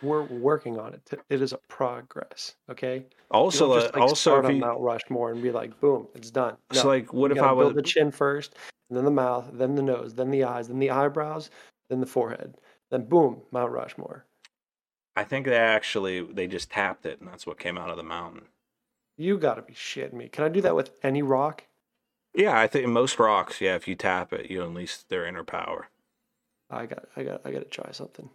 [0.02, 1.02] we're working on it.
[1.30, 2.56] It is a progress.
[2.70, 3.06] Okay.
[3.30, 5.78] Also, don't uh, just like also start if on you, Mount Rushmore and be like,
[5.80, 6.56] boom, it's done.
[6.72, 8.56] so like, what if I build the chin first,
[8.88, 11.50] and then the mouth, then the nose, then the eyes, then the eyebrows,
[11.88, 12.56] then the forehead,
[12.90, 14.24] then boom, Mount Rushmore.
[15.16, 18.02] I think they actually they just tapped it, and that's what came out of the
[18.02, 18.42] mountain.
[19.16, 20.28] You gotta be shitting me.
[20.28, 21.64] Can I do that with any rock?
[22.34, 25.88] Yeah, I think most rocks, yeah, if you tap it, you unleash their inner power.
[26.68, 28.28] I got, I got, I got to try something.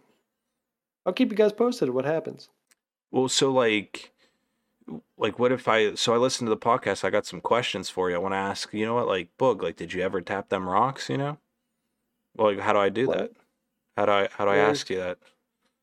[1.06, 1.90] I'll keep you guys posted.
[1.90, 2.48] What happens?
[3.12, 4.10] Well, so like,
[5.16, 5.94] like what if I?
[5.94, 7.04] So I listened to the podcast.
[7.04, 8.16] I got some questions for you.
[8.16, 8.72] I want to ask.
[8.72, 9.06] You know what?
[9.06, 11.08] Like, Boog, like, did you ever tap them rocks?
[11.08, 11.38] You know,
[12.36, 13.18] well, like, how do I do What?
[13.18, 13.30] that?
[13.96, 15.18] How do I how do I ask you that?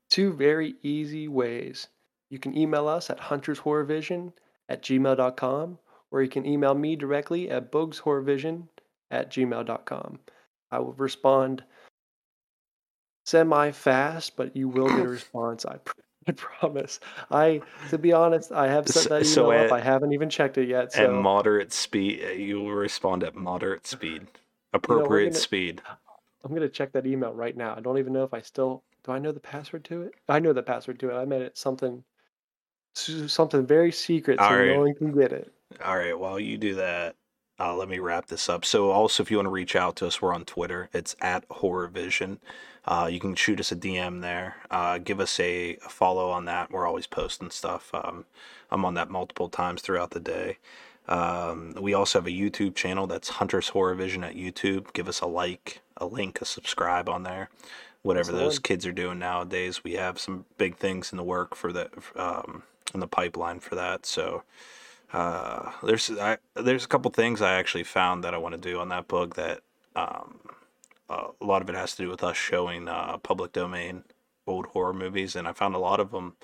[0.09, 1.87] Two very easy ways.
[2.29, 4.33] You can email us at huntershorrorvision
[4.67, 5.77] at gmail.com,
[6.11, 8.67] or you can email me directly at bugshorrorvision
[9.11, 10.19] at gmail.com.
[10.71, 11.63] I will respond
[13.25, 15.65] semi fast, but you will get a response.
[15.65, 15.93] I, pr-
[16.27, 16.99] I promise.
[17.31, 19.71] I, to be honest, I have set that email so up.
[19.71, 20.95] I haven't even checked it yet.
[20.97, 24.27] At moderate speed, uh, you will respond at moderate speed,
[24.73, 25.81] appropriate gonna- speed.
[26.43, 27.75] I'm gonna check that email right now.
[27.75, 29.11] I don't even know if I still do.
[29.11, 30.13] I know the password to it.
[30.27, 31.15] I know the password to it.
[31.15, 32.03] I made it something,
[32.93, 34.67] something very secret, so Alright.
[34.67, 35.51] no one can get it.
[35.83, 37.15] All right, while you do that,
[37.59, 38.63] uh, let me wrap this up.
[38.63, 40.89] So, also, if you want to reach out to us, we're on Twitter.
[40.93, 42.39] It's at Horror Vision.
[42.85, 44.55] Uh, you can shoot us a DM there.
[44.71, 46.71] Uh, give us a, a follow on that.
[46.71, 47.93] We're always posting stuff.
[47.93, 48.25] Um,
[48.71, 50.57] I'm on that multiple times throughout the day.
[51.09, 54.93] Um, we also have a YouTube channel that's Hunter's Horror Vision at YouTube.
[54.93, 57.49] Give us a like, a link, a subscribe on there.
[58.01, 61.55] Whatever the those kids are doing nowadays, we have some big things in the work
[61.55, 64.05] for that, um, in the pipeline for that.
[64.05, 64.43] So,
[65.11, 68.79] uh, there's I, there's a couple things I actually found that I want to do
[68.79, 69.61] on that book that
[69.95, 70.39] um,
[71.09, 74.03] uh, a lot of it has to do with us showing uh, public domain
[74.47, 76.35] old horror movies, and I found a lot of them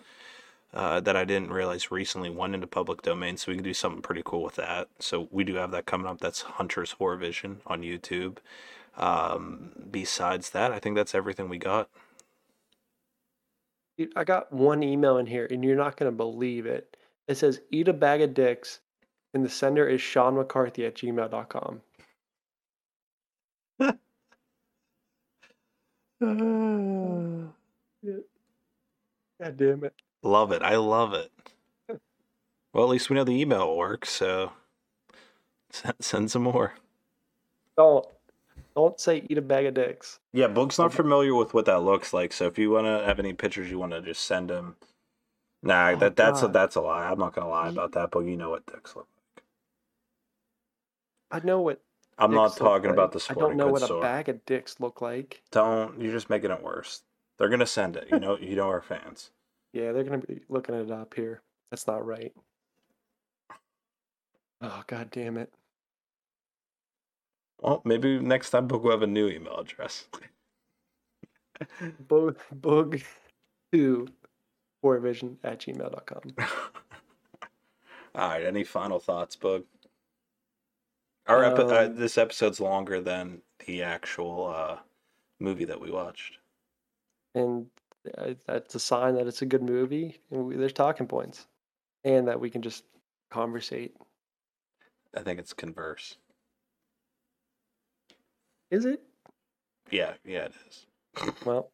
[0.74, 4.02] uh, that I didn't realize recently went into public domain, so we can do something
[4.02, 4.90] pretty cool with that.
[5.00, 6.20] So we do have that coming up.
[6.20, 8.38] That's Hunter's Horror Vision on YouTube.
[8.98, 11.90] Um, besides that, I think that's everything we got.
[13.98, 16.98] Dude, I got one email in here, and you're not gonna believe it.
[17.28, 18.82] It says "eat a bag of dicks,"
[19.34, 21.82] and the sender is Sean McCarthy at gmail.com.
[26.20, 27.54] God
[29.58, 29.94] damn it!
[30.24, 30.62] Love it.
[30.62, 31.32] I love it.
[32.74, 34.52] Well, at least we know the email works, so
[35.72, 36.74] send, send some more.
[37.78, 38.06] Don't
[38.76, 42.14] don't say "eat a bag of dicks." Yeah, Boog's not familiar with what that looks
[42.14, 44.76] like, so if you want to have any pictures you want to just send him.
[45.64, 47.10] Nah, Oh, that that's a, that's a lie.
[47.10, 49.08] I'm not gonna lie about that, but you know what dicks look
[51.32, 51.42] like.
[51.44, 51.82] I know what.
[52.18, 53.18] I'm not talking about the.
[53.18, 54.02] I sporting don't know what a store.
[54.02, 55.42] bag of dicks look like.
[55.52, 57.02] Don't you're just making it worse.
[57.38, 58.08] They're gonna send it.
[58.12, 59.32] You know you know our fans.
[59.74, 61.42] Yeah, they're gonna be looking it up here.
[61.72, 62.34] That's not right.
[64.62, 65.52] Oh god damn it!
[67.62, 70.08] Well, maybe next time Boog will have a new email address.
[72.08, 73.02] Boog boog
[73.72, 74.08] two
[74.84, 76.22] vision at gmail.com.
[78.16, 78.44] All right.
[78.46, 79.64] Any final thoughts, Boog?
[81.28, 84.78] Our epi- uh, Um, this episode's longer than the actual uh,
[85.40, 86.38] movie that we watched.
[87.34, 87.66] and
[88.18, 91.48] uh, that's a sign that it's a good movie and we, there's talking points
[92.04, 92.84] and that we can just
[93.32, 93.96] conversate
[95.18, 96.18] I think it's Converse.
[98.76, 99.02] Is it
[99.90, 100.86] Yeah, yeah, it is.
[101.46, 101.72] well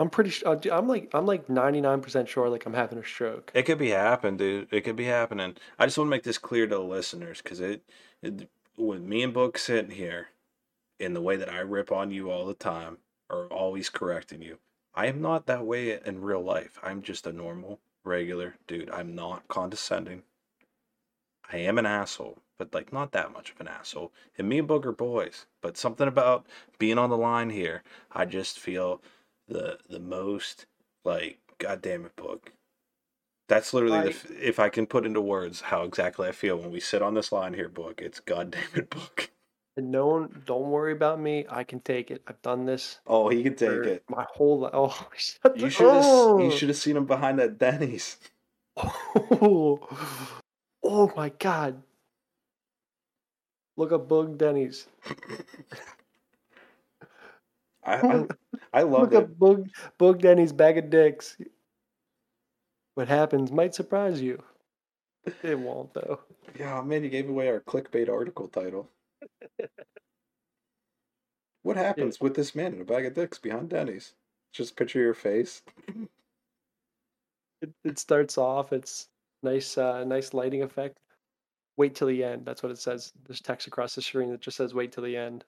[0.00, 3.52] i'm pretty sure uh, i'm like i'm like 99% sure like i'm having a stroke
[3.54, 4.68] It could be happening, dude.
[4.72, 5.54] It could be happening.
[5.78, 7.82] I just want to make this clear to the listeners because it,
[8.20, 10.28] it, with me and Boog sitting here,
[10.98, 12.98] in the way that I rip on you all the time,
[13.30, 14.58] or always correcting you,
[14.96, 16.78] I am not that way in real life.
[16.82, 18.90] I'm just a normal, regular dude.
[18.90, 20.22] I'm not condescending.
[21.52, 24.12] I am an asshole, but like not that much of an asshole.
[24.38, 26.46] And me and Boog are boys, but something about
[26.78, 27.82] being on the line here,
[28.12, 29.02] I just feel
[29.48, 30.66] the the most
[31.04, 32.40] like, God damn it, Boog.
[33.48, 36.70] That's literally the, I- f I can put into words how exactly I feel when
[36.70, 38.00] we sit on this line here, Boog.
[38.00, 39.28] It's goddamn it, Boog.
[39.76, 43.28] and no one don't worry about me i can take it i've done this Oh,
[43.28, 44.04] he can take it.
[44.08, 46.04] my whole life oh shut You the- should have.
[46.06, 46.38] oh!
[46.38, 48.16] You should have seen him behind that Denny's.
[48.76, 49.80] oh,
[50.84, 51.82] oh my god
[53.76, 54.86] look up bug denny's
[57.84, 58.26] I I,
[58.72, 59.16] I love Look it.
[59.16, 59.68] up Boog,
[59.98, 61.36] Boog Denny's bag of dicks.
[62.94, 64.42] What happens might surprise you.
[65.42, 66.20] It won't though.
[66.58, 68.90] Yeah, man, you gave away our clickbait article title.
[71.62, 74.14] what happens with this man in a bag of dicks behind Denny's?
[74.52, 75.62] Just picture your face.
[77.62, 78.72] It, it starts off.
[78.72, 79.08] It's
[79.42, 80.98] nice, uh, nice lighting effect.
[81.76, 82.44] Wait till the end.
[82.44, 83.12] That's what it says.
[83.26, 85.44] There's text across the screen that just says "Wait till the end."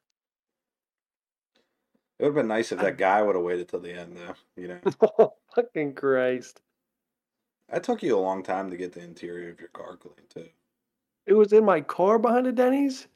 [2.18, 4.34] It would have been nice if that guy would have waited till the end, though.
[4.60, 6.62] You know, Fucking Christ!
[7.72, 10.48] it took you a long time to get the interior of your car clean too.
[11.26, 13.06] It was in my car behind the Denny's.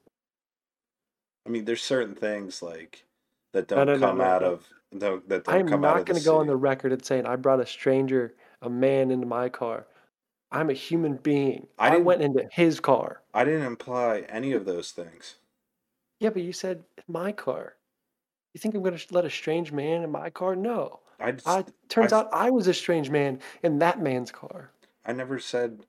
[1.47, 3.05] I mean, there's certain things like
[3.53, 6.01] that don't no, no, come no, out of don't, that don't I'm come out not
[6.01, 8.69] of the going to go on the record and saying I brought a stranger, a
[8.69, 9.87] man, into my car.
[10.53, 11.67] I'm a human being.
[11.79, 13.23] I I, went into his car.
[13.33, 15.37] I didn't imply any of those things.
[16.19, 17.75] Yeah, but you said my car.
[18.53, 20.57] You think I'm going to let a strange man in my car?
[20.57, 21.01] No.
[21.21, 24.71] I just, I turns I- out I was a strange man in that man's car.
[25.05, 25.87] I never said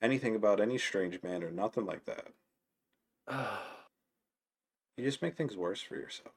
[0.00, 2.28] anything about any strange man or nothing like that.
[4.96, 6.34] You just make things worse for yourself.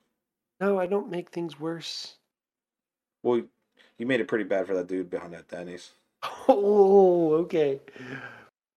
[0.61, 2.15] no, I don't make things worse.
[3.21, 3.41] Well,
[3.97, 5.91] you made it pretty bad for that dude behind that Denny's.
[6.47, 7.79] Oh, okay.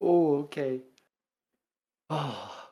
[0.00, 0.80] Oh, okay.
[2.10, 2.68] Oh,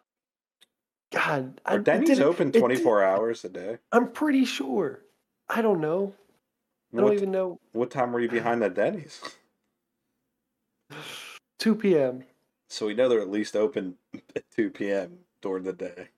[1.12, 1.60] God.
[1.66, 3.78] Are Denny's open it 24 hours a day?
[3.92, 5.00] I'm pretty sure.
[5.48, 6.14] I don't know.
[6.96, 7.58] I don't What, even know.
[7.72, 9.20] what time were you behind that Denny's?
[11.58, 12.24] 2 p.m.
[12.68, 13.96] So we know they're at least open
[14.36, 15.18] at 2 p.m.
[15.42, 16.08] during the day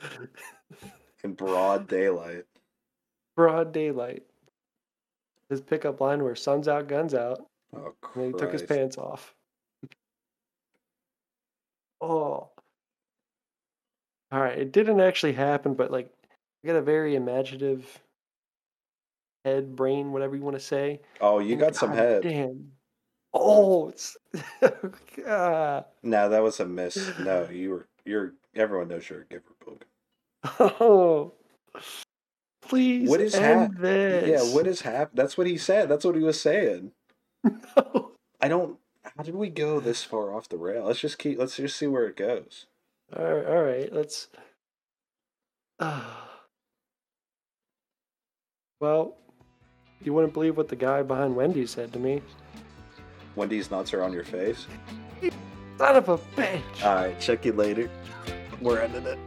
[1.24, 2.44] in broad daylight.
[3.36, 4.24] Broad daylight.
[5.48, 9.34] His pickup line where "Sun's out, guns out." Oh, And he took his pants off.
[12.00, 12.48] oh.
[14.32, 14.58] All right.
[14.58, 16.10] It didn't actually happen, but like,
[16.64, 18.00] I got a very imaginative
[19.44, 21.00] head, brain, whatever you want to say.
[21.20, 22.22] Oh, you and got some head.
[22.22, 22.72] Damn.
[23.32, 24.16] Oh, it's.
[25.28, 25.84] Ah.
[26.02, 27.10] No, that was a miss.
[27.18, 27.88] No, you were.
[28.04, 28.34] You're.
[28.54, 29.82] Everyone knows you're a giver, Boog.
[30.80, 31.32] oh.
[32.62, 34.28] Please What is end hap- this.
[34.28, 35.10] Yeah, what is happening?
[35.14, 35.88] That's what he said.
[35.88, 36.92] That's what he was saying.
[37.46, 38.12] No.
[38.40, 38.78] I don't.
[39.16, 40.84] How did we go this far off the rail?
[40.84, 41.38] Let's just keep.
[41.38, 42.66] Let's just see where it goes.
[43.16, 43.92] All right, all right.
[43.92, 44.28] Let's.
[45.78, 46.02] Uh,
[48.80, 49.16] well,
[50.02, 52.22] you wouldn't believe what the guy behind Wendy said to me.
[53.36, 54.66] Wendy's nuts are on your face.
[55.78, 56.84] Son of a bitch.
[56.84, 57.90] All right, check you later.
[58.60, 59.18] We're ending it.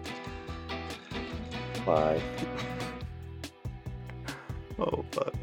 [1.85, 2.21] Bye.
[4.79, 5.35] Oh fuck.